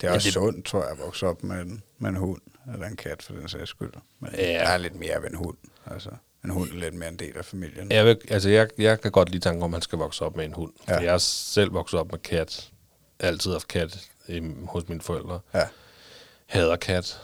[0.00, 2.16] Det er Men også det- sundt, tror jeg, at vokse op med en, med en
[2.16, 2.40] hund,
[2.72, 3.92] eller en kat for den sags skyld.
[4.20, 4.52] Men Ja.
[4.52, 4.58] ja.
[4.58, 5.56] der er lidt mere ved en hund.
[5.86, 6.10] Altså,
[6.44, 7.92] en hund er lidt mere en del af familien.
[7.92, 10.36] Jeg, vil, altså, jeg, jeg kan godt lide tanken om, at man skal vokse op
[10.36, 10.72] med en hund.
[10.88, 10.94] Ja.
[10.94, 11.00] Ja.
[11.04, 12.70] Jeg er selv vokset op med kat.
[13.20, 15.40] Jeg altid haft kat i, hos mine forældre.
[15.54, 15.66] Ja.
[16.46, 17.20] Hader kat.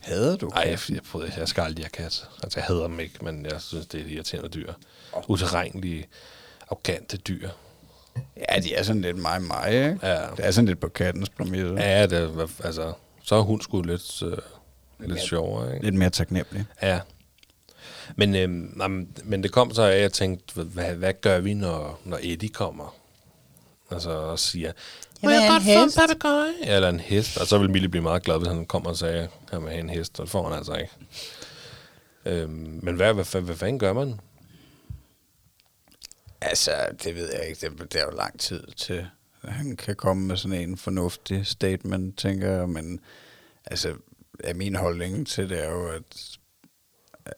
[0.00, 0.88] Hader du Ej, kat?
[0.88, 2.28] jeg, jeg, prøvede, jeg skal aldrig have kat.
[2.42, 4.72] Altså, jeg hader dem ikke, men jeg synes, det er et irriterende dyr.
[5.28, 6.08] Uterrenlige,
[6.62, 7.48] arrogante dyr.
[8.48, 9.98] Ja, de er sådan lidt mig mig, ikke?
[10.02, 10.14] Ja.
[10.36, 11.72] Det er sådan lidt på kattens præmisser.
[11.88, 12.92] Ja, det, er- altså,
[13.22, 14.36] så er hun sgu lidt, øh,
[15.00, 15.84] lidt sjovere, ikke?
[15.84, 16.64] Lidt mere taknemmelig.
[16.82, 17.00] Ja.
[18.16, 18.88] Men, øhm, nej,
[19.24, 22.48] men- det kom så af, at jeg tænkte, hvad, hvad gør vi, når, når Eddie
[22.48, 22.94] kommer?
[23.90, 24.72] Altså, og siger,
[25.22, 26.52] må jeg godt få en papegøje?
[26.64, 27.36] Ja, Eller en hest.
[27.38, 29.70] Og så vil Mille blive meget glad, hvis han kommer og sagde, at han vil
[29.70, 30.20] have en hest.
[30.20, 30.92] Og det får han altså ikke.
[32.24, 34.20] Øhm, men hvad, hvad, hvad, hvad fanden gør man?
[36.42, 36.72] Altså,
[37.04, 37.68] det ved jeg ikke.
[37.68, 39.06] Det, det er jo lang tid til,
[39.42, 42.68] at han kan komme med sådan en fornuftig statement, tænker jeg.
[42.68, 43.00] Men
[43.64, 43.94] altså,
[44.44, 46.38] er min holdning til det er jo, at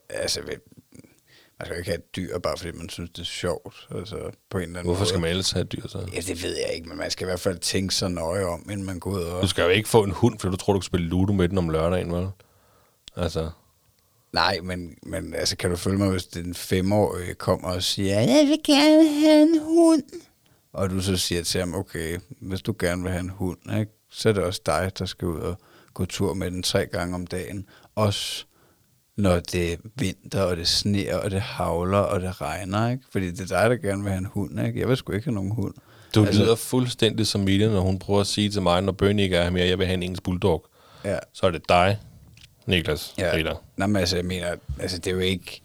[0.09, 3.89] altså, man skal ikke have et dyr, bare fordi man synes, det er sjovt.
[3.91, 5.09] Altså, på en eller anden Hvorfor måde.
[5.09, 5.99] skal man ellers have et dyr så?
[6.15, 8.71] Ja, det ved jeg ikke, men man skal i hvert fald tænke sig nøje om,
[8.71, 9.43] inden man går ud og...
[9.43, 11.49] Du skal jo ikke få en hund, for du tror, du kan spille Ludo med
[11.49, 12.29] den om lørdagen, vel?
[13.17, 13.51] Altså,
[14.33, 18.47] Nej, men, men altså, kan du følge mig, hvis den femårige kommer og siger, jeg
[18.49, 20.03] vil gerne have en hund.
[20.73, 23.93] Og du så siger til ham, okay, hvis du gerne vil have en hund, ikke,
[24.11, 25.59] så er det også dig, der skal ud og
[25.95, 27.67] gå tur med den tre gange om dagen.
[27.95, 28.45] Også
[29.17, 33.05] når det er vinter, og det sneer, og det havler, og det regner, ikke?
[33.13, 34.81] Fordi det er dig, der gerne vil have en hund, ikke?
[34.81, 35.75] Jeg vil sgu ikke have nogen hund.
[36.15, 39.25] du altså, lyder fuldstændig som Mille, når hun prøver at sige til mig, når Bernie
[39.25, 40.67] ikke er her mere, jeg vil have en engelsk bulldog.
[41.05, 41.19] Ja.
[41.33, 41.99] Så er det dig,
[42.67, 43.33] Niklas Ja.
[43.35, 43.65] Ritter.
[43.77, 45.63] Nå, men altså, jeg mener, altså, det er jo ikke,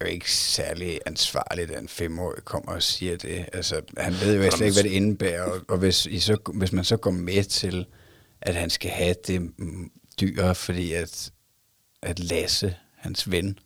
[0.00, 3.46] jo ikke særlig ansvarligt, at en femårig kommer og siger det.
[3.52, 6.72] Altså, han ved jo slet ikke, hvad det indebærer, og, og hvis, I så, hvis
[6.72, 7.86] man så går med til,
[8.40, 11.32] at han skal have det mm, dyr, fordi at,
[12.02, 13.58] at Lasse, hans ven,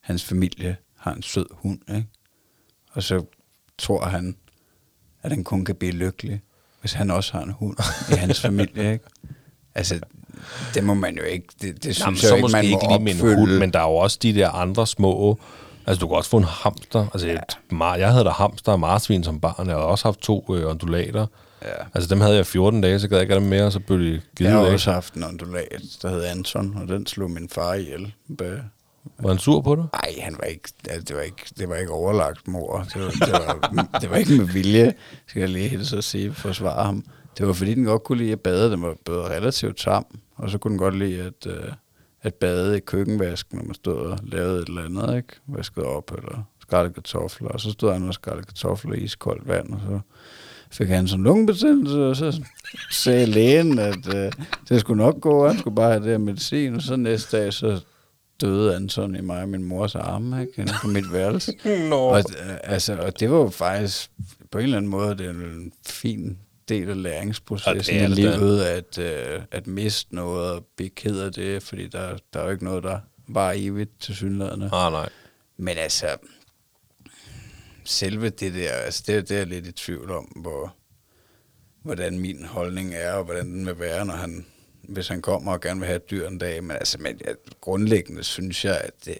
[0.00, 2.06] hans familie, har en sød hund, ikke?
[2.92, 3.24] Og så
[3.78, 4.36] tror han,
[5.22, 6.42] at han kun kan blive lykkelig,
[6.80, 7.76] hvis han også har en hund
[8.12, 9.04] i hans familie, ikke?
[9.74, 10.00] Altså,
[10.74, 12.78] det må man jo ikke, det, det Jamen, synes så jeg jo ikke, man må
[12.78, 13.36] ikke lige med en opfylde.
[13.36, 15.38] hund, men der er jo også de der andre små...
[15.86, 17.06] Altså, du kan også få en hamster.
[17.14, 17.34] Altså, ja.
[17.34, 19.66] et, jeg havde da hamster og marsvin som barn.
[19.66, 21.26] Jeg har også haft to øh, ondulater.
[21.62, 21.68] Ja.
[21.94, 23.80] Altså, dem havde jeg 14 dage, så gad jeg ikke have dem mere, og så
[23.80, 24.72] blev de Jeg givet har væk.
[24.72, 28.12] også haft en ondulat, der hed Anton, og den slog min far ihjel.
[28.42, 28.62] Ba-
[29.18, 29.86] Var han sur på det?
[29.92, 32.86] Nej, han var ikke, altså, det, var ikke, det var ikke overlagt mor.
[32.94, 34.94] Det var, det var, det var ikke med vilje,
[35.26, 37.04] skal jeg lige hilse og sige, for at svare ham.
[37.38, 38.70] Det var fordi, den godt kunne lide at bade.
[38.70, 40.06] Den var både relativt tam,
[40.36, 41.72] og så kunne den godt lide at, øh,
[42.22, 45.32] at bade i køkkenvasken, når man stod og lavede et eller andet, ikke?
[45.46, 49.72] Vaskede op eller skrællede kartofler, og så stod han og skrællede kartofler i iskoldt vand,
[49.72, 50.00] og så
[50.70, 52.42] fik han sådan lungebetændelse, og så
[52.90, 54.32] sagde lægen, at øh,
[54.68, 57.52] det skulle nok gå, han skulle bare have det her medicin, og så næste dag,
[57.52, 57.80] så
[58.40, 61.52] døde Anton i mig og min mors arme, ikke, inde på mit værelse.
[61.90, 61.96] Nå.
[61.96, 64.10] Og, øh, altså, og det var jo faktisk
[64.50, 68.98] på en eller anden måde det er en fin del af læringsprocessen i livet, at,
[68.98, 72.64] øh, at miste noget og blive ked af det, fordi der, der er jo ikke
[72.64, 72.98] noget, der
[73.28, 74.70] var evigt til synlædende.
[74.72, 75.08] Ah, nej.
[75.56, 76.16] Men altså,
[77.84, 80.76] selve det der, altså det, det er jeg lidt i tvivl om, hvor,
[81.82, 84.46] hvordan min holdning er, og hvordan den vil være, når han,
[84.82, 86.64] hvis han kommer og gerne vil have et dyr en dag.
[86.64, 89.18] Men altså, men jeg, grundlæggende synes jeg, at det,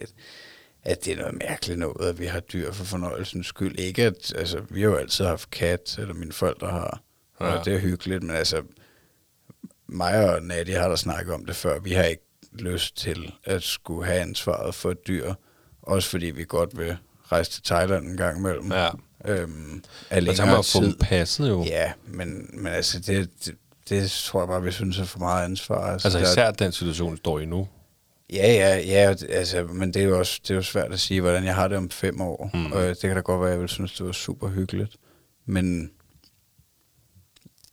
[0.83, 3.79] at det er noget mærkeligt noget, at vi har dyr for fornøjelsens skyld.
[3.79, 7.03] Ikke at, altså, vi har jo altid haft kat, eller mine forældre har,
[7.37, 7.63] og Ja.
[7.65, 8.63] det er hyggeligt, men altså,
[9.89, 12.23] mig og Nadia har der snakket om det før, vi har ikke
[12.53, 15.35] lyst til at skulle have ansvaret for et dyr,
[15.83, 16.97] også fordi vi godt vil
[17.33, 18.73] rejse til Thailand en gang imellem.
[18.73, 18.89] Ja.
[19.25, 21.65] Øhm, af Og så længere man få passet jo.
[21.65, 23.55] Ja, men, men altså, det, det,
[23.89, 25.93] det tror jeg bare, vi synes er for meget ansvar.
[25.93, 27.69] Altså der- især den situation, vi står i nu.
[28.33, 31.21] Ja, ja, ja, altså, men det er jo også det er jo svært at sige,
[31.21, 32.51] hvordan jeg har det om fem år.
[32.55, 32.73] Mm.
[32.73, 34.97] Og det kan da godt være, at jeg vil synes, det var super hyggeligt.
[35.47, 35.91] Men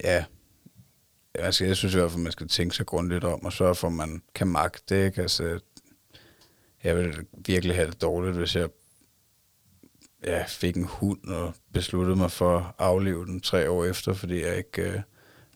[0.04, 0.26] ja,
[1.36, 3.88] altså, jeg synes i hvert fald, man skal tænke sig grundigt om, og sørge for,
[3.88, 5.06] at man kan magte det.
[5.06, 5.22] Ikke?
[5.22, 5.60] Altså,
[6.84, 8.70] jeg ville virkelig have det dårligt, hvis jeg
[10.26, 14.42] ja, fik en hund og besluttede mig for at aflive den tre år efter, fordi
[14.42, 15.00] jeg ikke øh,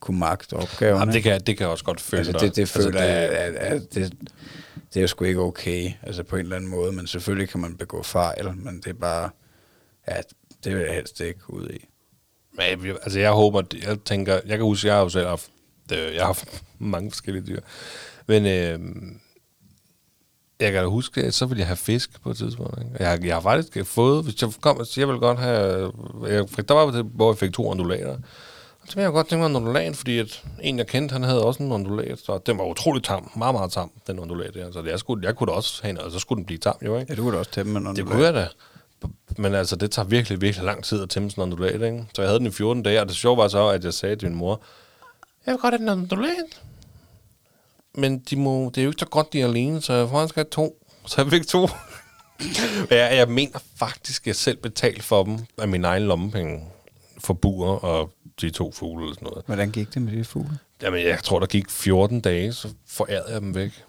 [0.00, 0.98] kunne magte opgaven.
[0.98, 2.18] Jamen, det, kan, det kan jeg også godt føle.
[2.18, 4.12] Altså, det, det føler altså, jeg, at, at det,
[4.94, 7.60] det er jo sgu ikke okay, altså på en eller anden måde, men selvfølgelig kan
[7.60, 9.30] man begå fejl, men det er bare,
[10.08, 10.20] ja,
[10.64, 11.87] det vil jeg helst ikke ud i.
[12.58, 15.50] Jeg, altså, jeg håber, jeg tænker, jeg kan huske, jeg har jo selv haft,
[15.92, 17.60] øh, jeg har haft mange forskellige dyr.
[18.26, 18.78] Men øh,
[20.60, 22.78] jeg kan da huske, at så ville jeg have fisk på et tidspunkt.
[22.78, 23.04] Ikke?
[23.04, 25.92] Jeg, jeg har faktisk fået, hvis jeg kom og siger, jeg vil godt have,
[26.28, 28.16] jeg, der var det, hvor jeg fik to ondulater.
[28.80, 31.22] Og så ville jeg godt tænke mig en ondulat, fordi at en, jeg kendte, han
[31.22, 34.72] havde også en ondulat, så den var utrolig tam, meget, meget tam, den ondulat der.
[34.72, 36.76] Så jeg, skulle, jeg kunne da også have en, og så skulle den blive tam,
[36.82, 37.12] jo ikke?
[37.12, 37.96] Ja, du kunne da også tæmme med noget.
[37.96, 38.48] Det kunne jeg da.
[39.38, 42.04] Men altså, det tager virkelig, virkelig lang tid at tæmme sådan en ondulat, ikke?
[42.14, 44.16] Så jeg havde den i 14 dage, og det sjove var så, at jeg sagde
[44.16, 44.62] til min mor,
[45.46, 46.62] jeg vil godt have den ondulat.
[47.94, 50.32] Men de må, det er jo ikke så godt, de er alene, så jeg faktisk
[50.32, 50.86] skal have to.
[51.06, 51.68] Så jeg fik to.
[52.90, 56.64] jeg, jeg mener faktisk, at jeg selv betalte for dem af min egen lommepenge
[57.18, 59.44] for buer og de to fugle eller sådan noget.
[59.46, 60.58] Hvordan gik det med de fugle?
[60.82, 63.84] Jamen, jeg tror, der gik 14 dage, så forærede jeg dem væk.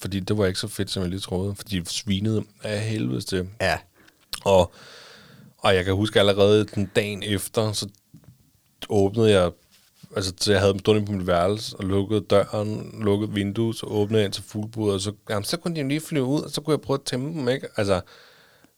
[0.00, 1.54] Fordi det var ikke så fedt, som jeg lige troede.
[1.54, 3.48] Fordi de svinede af helvedes til.
[3.60, 3.78] Ja.
[4.44, 4.72] Og,
[5.58, 7.88] og jeg kan huske allerede den dagen efter, så
[8.88, 9.50] åbnede jeg,
[10.16, 13.86] altså så jeg havde dem stående på mit værelse, og lukkede døren, lukkede vinduet, så
[13.86, 16.50] åbnede jeg ind til fuglebuddet, og så, jamen, så kunne de lige flyve ud, og
[16.50, 17.68] så kunne jeg prøve at tæmme dem, ikke?
[17.76, 18.00] Altså,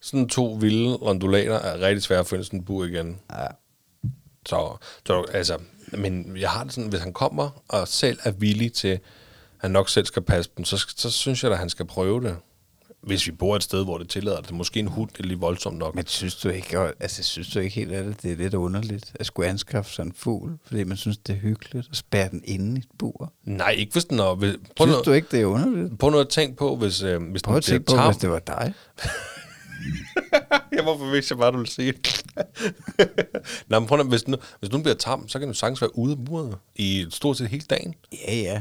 [0.00, 3.20] sådan to vilde ondulater er rigtig svært at finde sådan en bur igen.
[3.32, 3.46] Ja.
[4.46, 5.58] Så, så altså,
[5.92, 9.00] men jeg har det sådan, hvis han kommer og selv er villig til,
[9.60, 12.22] han nok selv skal passe dem, så, så synes jeg da, at han skal prøve
[12.22, 12.36] det.
[13.02, 14.50] Hvis vi bor et sted, hvor det tillader det.
[14.50, 15.94] Måske en hund, er lige voldsomt nok.
[15.94, 19.12] Men synes du ikke, altså synes du ikke helt af det, det er lidt underligt
[19.14, 22.42] at skulle anskaffe sig en fugl, fordi man synes, det er hyggeligt at spærre den
[22.44, 23.32] inde i et bur?
[23.44, 24.34] Nej, ikke hvis den er...
[24.34, 25.98] Hvis, prøv, Synes noget, du ikke, det er underligt?
[25.98, 28.38] prøv noget at tænke på, hvis, øh, hvis Prøv at tænke på, hvis det var
[28.38, 28.74] dig.
[30.76, 32.22] ja, hvorfor vidste jeg bare, du ville sige det?
[33.68, 35.98] Nå, men prøv noget, hvis, den, hvis den bliver tam, så kan den sagtens være
[35.98, 37.94] ude af buret i stort set hele dagen.
[38.28, 38.60] Ja, ja.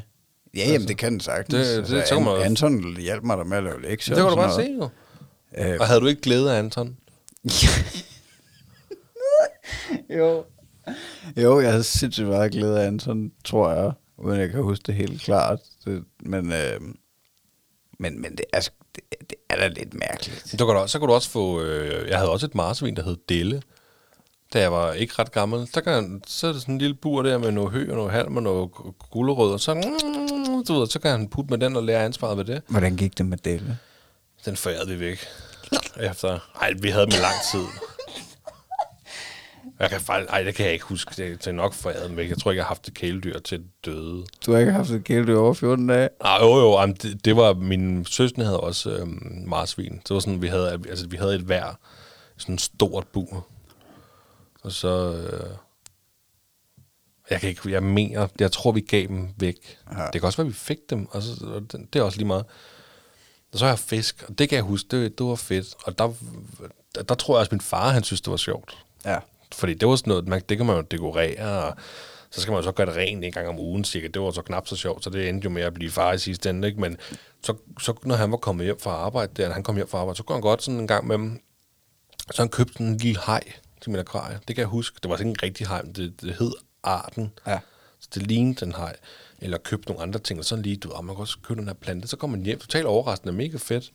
[0.58, 1.68] Ja, jamen, det kan den sagtens.
[1.68, 4.16] det- altså, det tænker man- An- Anton hjalp mig der med at lave lektier.
[4.16, 4.90] Det kan du bare se, jo.
[5.58, 6.98] Øh, Og havde du ikke glæde af Anton?
[10.18, 10.44] jo.
[11.38, 14.96] Jo, jeg havde sindssygt meget glæde af Anton, tror jeg, uden jeg kan huske det
[14.96, 15.60] helt klart.
[15.86, 16.82] Det, men, øh,
[18.00, 20.44] men, men det, altså, det, det er da lidt mærkeligt.
[20.50, 21.62] Så kan du, også- så kan du også få...
[21.62, 23.62] Øh, jeg havde også et marsvin, der hed Delle.
[24.54, 25.68] Da jeg var ikke ret gammel.
[25.74, 28.12] Så, kan, så er det sådan en lille bur der med noget hø og noget
[28.12, 29.52] halm og noget gu- gulerod.
[29.54, 29.74] Og så,
[30.68, 32.62] du ved, så kan han putte med den og lære ansvaret ved det.
[32.68, 33.78] Hvordan gik det med Delle?
[34.46, 35.20] Den forærede vi væk.
[36.00, 36.40] Efter...
[36.62, 37.66] Ej, vi havde dem i lang tid.
[39.80, 41.12] Jeg kan faktisk, ej, det kan jeg ikke huske.
[41.18, 42.30] Det, det er nok foræret væk.
[42.30, 44.24] Jeg tror ikke, jeg har haft et kæledyr til døde.
[44.46, 46.10] Du har ikke haft et kæledyr over 14 dage?
[46.22, 49.92] Ah, jo, jo, jamen, det, det, var, min søster havde også øhm, marsvin.
[49.94, 51.78] Det var sådan, vi havde, altså, vi havde et hver,
[52.38, 53.48] sådan et stort bur.
[54.68, 55.50] Og så, øh,
[57.30, 59.78] jeg kan ikke, jeg mener, jeg tror, vi gav dem væk.
[59.92, 60.06] Ja.
[60.14, 62.28] Det kan også være, vi fik dem, og, så, og det, det er også lige
[62.28, 62.46] meget.
[63.54, 65.76] Og så har jeg fisk, og det kan jeg huske, det, det var fedt.
[65.84, 66.14] Og der,
[66.96, 68.78] der, der tror jeg også, min far, han synes, det var sjovt.
[69.06, 69.18] Ja.
[69.54, 71.76] Fordi det var sådan noget, man, det kan man jo dekorere, og
[72.30, 74.08] Så skal man så gøre det rent en gang om ugen cirka.
[74.08, 76.18] Det var så knap så sjovt, så det endte jo med at blive far i
[76.18, 76.68] sidste ende.
[76.68, 76.82] Ikke?
[76.82, 76.98] Men
[77.44, 80.18] så, så når han var kommet hjem fra arbejde, der, han kom hjem fra arbejde,
[80.18, 81.42] så kunne han godt sådan en gang med dem.
[82.32, 83.44] Så han købte en lille hej
[83.82, 84.40] til min akvarie.
[84.48, 85.00] Det kan jeg huske.
[85.04, 86.52] Det var ikke en rigtig hej, men det, det hed
[86.84, 87.32] Arten.
[87.48, 87.60] Ja.
[88.00, 88.96] Så det lignede den hej.
[89.42, 91.68] Eller købte nogle andre ting, og sådan lige, du, og man kan også købe den
[91.68, 92.08] her plante.
[92.08, 93.92] Så kom man hjem, totalt overraskende, mega fedt.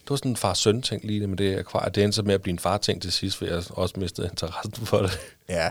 [0.00, 1.90] Det var sådan en far-søn ting lige med det akvarie.
[1.90, 4.86] Det endte så med at blive en far-ting til sidst, for jeg også mistede interessen
[4.86, 5.10] for det.
[5.48, 5.70] Ja.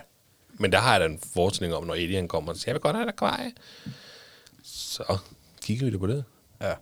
[0.54, 2.74] Men der har jeg da en forestilling om, når Eddie han kommer og siger, jeg
[2.74, 3.52] vil godt have et akvarie.
[4.64, 5.18] Så
[5.62, 6.24] kigger vi det på det.
[6.62, 6.74] Ja.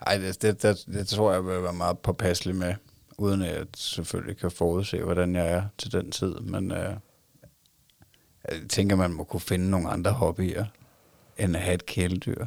[0.00, 2.74] Ej, det, det, det, det tror jeg vil være meget påpasselig med,
[3.18, 6.34] uden at jeg selvfølgelig kan forudse, hvordan jeg er til den tid.
[6.34, 6.96] Men øh,
[8.50, 10.64] jeg tænker, man må kunne finde nogle andre hobbyer,
[11.38, 12.46] end at have et kæledyr.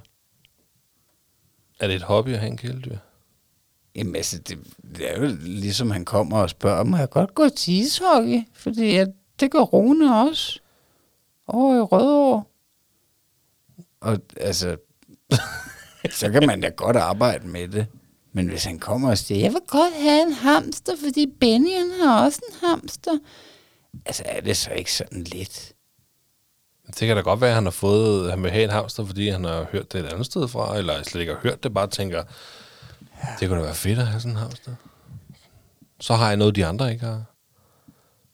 [1.79, 2.97] Er det et hobby at have en kæledyr?
[3.95, 4.59] Jamen altså, det,
[4.97, 8.41] det er jo ligesom, han kommer og spørger, må jeg godt gå til ishockey?
[8.53, 9.07] Fordi at,
[9.39, 10.59] det gør Rune også.
[11.47, 12.43] Over i Rødovre.
[13.99, 14.77] Og altså,
[16.19, 17.87] så kan man da godt arbejde med det.
[18.33, 21.91] Men hvis han kommer og siger, jeg vil godt have en hamster, fordi Benny han
[22.01, 23.17] har også en hamster.
[24.05, 25.73] Altså, er det så ikke sådan lidt?
[26.87, 29.29] Det kan da godt være, at han har fået, han vil have en hamster, fordi
[29.29, 31.87] han har hørt det et andet sted fra, eller slet ikke har hørt det, bare
[31.87, 32.23] tænker,
[33.39, 34.71] det kunne da være fedt at have sådan en hamster.
[35.99, 37.23] Så har jeg noget, de andre ikke har.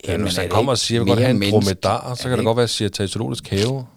[0.07, 2.01] Ja, Jamen, hvis han det kommer og siger, at jeg vil godt have en dromedar,
[2.01, 2.93] så det kan det ikke- godt være, at jeg siger, at
[3.49, 3.87] have.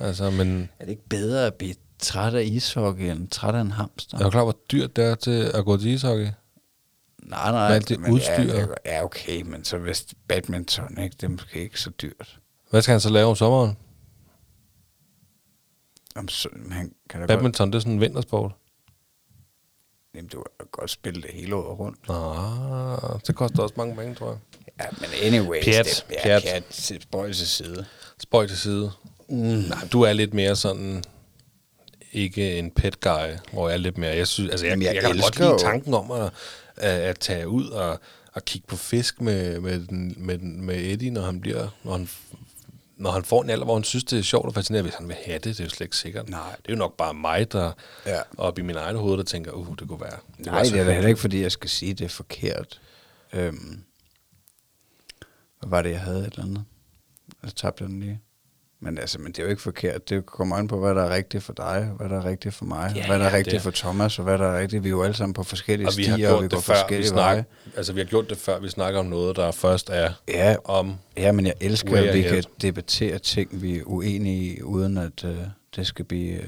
[0.08, 3.70] altså, men Er det ikke bedre at blive træt af ishockey, end træt af en
[3.70, 4.18] hamster?
[4.18, 6.28] er jo klar, hvor dyrt det er til at gå til ishockey.
[7.22, 7.68] Nej, nej.
[7.68, 8.32] Med alt det men udstyr.
[8.32, 12.38] Ja, ja, okay, men så hvis badminton, ikke, det er måske ikke så dyrt.
[12.70, 13.76] Hvad skal han så lave om sommeren?
[16.16, 18.52] Om, så, han kan da godt, Badminton, det er sådan en vintersport.
[20.14, 21.98] jamen, du kan godt spille det hele året rundt.
[22.08, 24.38] Ah, det koster også mange penge, tror jeg.
[24.80, 27.86] Ja, men anyways, Pjat, det, ja, pjat, pjat spøj til side.
[28.20, 28.90] Spøj til side.
[29.28, 29.36] Mm.
[29.36, 31.04] Nej, du er lidt mere sådan,
[32.12, 34.94] ikke en pet guy, hvor jeg er lidt mere, jeg synes, altså jeg, Jamen, jeg,
[34.94, 36.32] jeg kan godt lide tanken om at,
[36.76, 38.00] at, at tage ud og,
[38.32, 41.92] og kigge på fisk med, med, den, med, den, med Eddie, når han bliver, når
[41.92, 42.08] han,
[42.96, 45.08] når han får en alder, hvor han synes, det er sjovt og fascinerende, hvis han
[45.08, 46.28] vil have det, det er jo slet ikke sikkert.
[46.28, 46.56] Nej.
[46.56, 47.72] Det er jo nok bare mig, der
[48.06, 48.20] Ja.
[48.36, 50.18] op i min egen hoved, der tænker, uh, det kunne være.
[50.38, 52.80] Det Nej, det er da heller ikke, fordi jeg skal sige, det er forkert.
[53.32, 53.82] Øhm,
[55.60, 56.64] hvad var det, jeg havde et eller andet?
[57.42, 58.20] Jeg tabte den lige.
[58.80, 60.08] Men altså, men det er jo ikke forkert.
[60.10, 62.64] Det kommer an på, hvad der er rigtigt for dig, hvad der er rigtigt for
[62.64, 64.84] mig, Ja, hvad der er ja, rigtigt det- for Thomas, og hvad der er rigtigt.
[64.84, 66.56] Vi er jo alle sammen på forskellige Og vi har stier, og gjort vi går
[66.56, 67.44] det før, vi forskellige snak, veje.
[67.76, 70.94] altså vi har gjort det før, vi snakker om noget, der først er Ja, om
[71.16, 75.24] ja, men jeg elsker, at vi kan debattere ting, vi er uenige i, uden at
[75.24, 75.36] øh,
[75.76, 76.32] det skal blive...
[76.32, 76.46] Øh,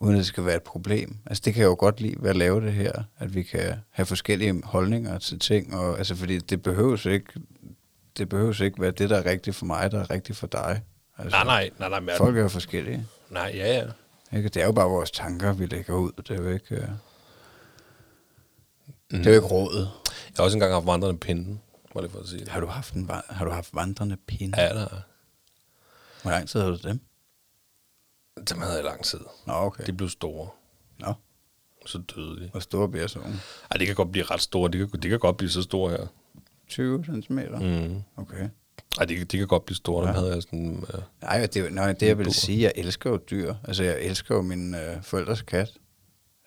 [0.00, 1.16] uden at det skal være et problem.
[1.26, 3.74] Altså det kan jeg jo godt lide ved at lave det her, at vi kan
[3.90, 7.26] have forskellige holdninger til ting, og altså fordi det behøves ikke,
[8.18, 10.80] det behøves ikke være det, der er rigtigt for mig, der er rigtigt for dig.
[11.18, 13.06] Altså, Nej, nej, nej, nej, men er- Folk er jo forskellige.
[13.30, 13.86] nej, ja, ja.
[14.36, 14.48] Ikke?
[14.48, 16.12] Det er jo bare vores tanker, vi lægger ud.
[16.12, 16.96] Det er jo ikke, øh, mm.
[19.18, 19.90] det er jo ikke rådet.
[20.06, 21.60] Jeg har også engang haft vandrende pinden,
[21.94, 22.48] var det for at sige det.
[22.48, 24.60] Har du haft, en, har du haft vandrende pinde?
[24.62, 24.88] Ja, der
[26.22, 27.00] Hvor lang tid havde du dem?
[28.48, 29.20] Dem havde jeg lang tid.
[29.46, 29.86] Nå, okay.
[29.86, 30.48] De blev store,
[30.98, 31.14] Nå,
[31.86, 32.48] så døde de.
[32.50, 33.40] hvor store bliver sådan nogle?
[33.70, 34.70] Ej, det kan godt blive ret store.
[34.70, 36.06] De kan, de kan godt blive så store her.
[36.68, 37.38] 20 cm?
[37.60, 38.02] Mm.
[38.16, 38.48] Okay.
[38.98, 40.06] Ej, de, kan- de kan godt blive store.
[40.06, 40.20] Dem Ja.
[40.20, 40.84] havde jeg sådan...
[40.94, 43.54] Øh, Nej, det, nej, det jeg vil sige, jeg elsker jo dyr.
[43.64, 45.68] Altså, jeg elsker jo min øh, forældres kat.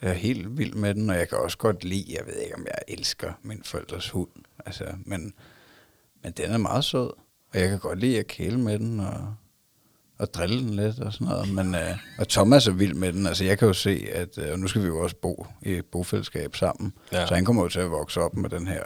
[0.01, 2.55] Jeg er helt vild med den, og jeg kan også godt lide, jeg ved ikke,
[2.55, 4.29] om jeg elsker min forældres hund.
[4.65, 5.33] Altså, men,
[6.23, 7.09] men den er meget sød,
[7.53, 9.33] og jeg kan godt lide at kæle med den, og,
[10.19, 11.53] og drille den lidt og sådan noget.
[11.53, 13.27] Men, øh, og Thomas er vild med den.
[13.27, 15.85] Altså, jeg kan jo se, at øh, nu skal vi jo også bo i et
[15.85, 16.93] bofællesskab sammen.
[17.11, 17.27] Ja.
[17.27, 18.83] Så han kommer jo til at vokse op med den her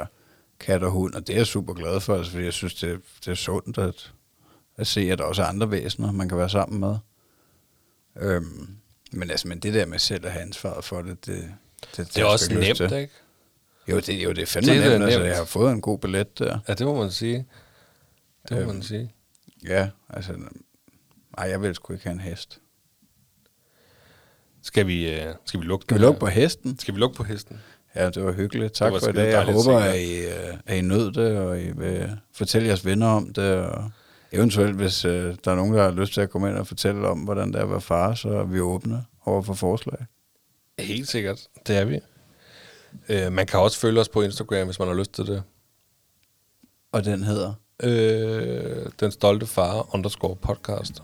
[0.63, 2.99] kat og hund, og det er jeg super glad for, altså, fordi jeg synes, det,
[3.25, 4.13] det er sundt at,
[4.77, 6.95] at se, at der også er andre væsener, man kan være sammen med.
[8.17, 8.67] Øhm,
[9.11, 11.53] men altså, men det der med selv at have ansvaret for det, det,
[11.97, 13.01] det, det er også nemt, ikke?
[13.01, 13.13] ikke?
[13.87, 15.03] Jo, det, jo, det er fandme Det er det nemt.
[15.03, 16.59] Altså, jeg har fået en god billet der.
[16.67, 17.45] Ja, det må man sige.
[18.49, 18.67] Det må Øhm.
[18.67, 19.13] man sige.
[19.63, 20.33] Ja, altså...
[21.37, 22.59] Nej, jeg vil sgu ikke have en hest.
[24.61, 26.79] Skal vi, øh, skal vi lukke Skal vi lukke på hesten?
[26.79, 27.59] Skal vi lukke på hesten?
[27.95, 28.73] Ja, det var hyggeligt.
[28.73, 29.31] Tak var for i dag.
[29.31, 33.07] Jeg håber, at I, øh, at I nød det, og I vil fortælle jeres venner
[33.07, 33.55] om det.
[33.55, 33.91] Og
[34.31, 37.07] eventuelt, hvis øh, der er nogen, der har lyst til at komme ind og fortælle
[37.07, 40.05] om, hvordan det er at være far, så er vi åbne over for forslag.
[40.79, 41.39] Helt sikkert.
[41.67, 41.99] Det er vi.
[43.09, 45.43] Øh, man kan også følge os på Instagram, hvis man har lyst til det.
[46.91, 51.03] Og den hedder, Øh, den stolte far underscore podcast.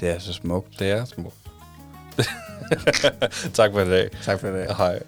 [0.00, 0.78] det er så smukt.
[0.78, 1.36] Det er smukt.
[3.54, 4.10] tak for i dag.
[4.22, 4.76] Tak for i dag.
[4.76, 5.02] Hej.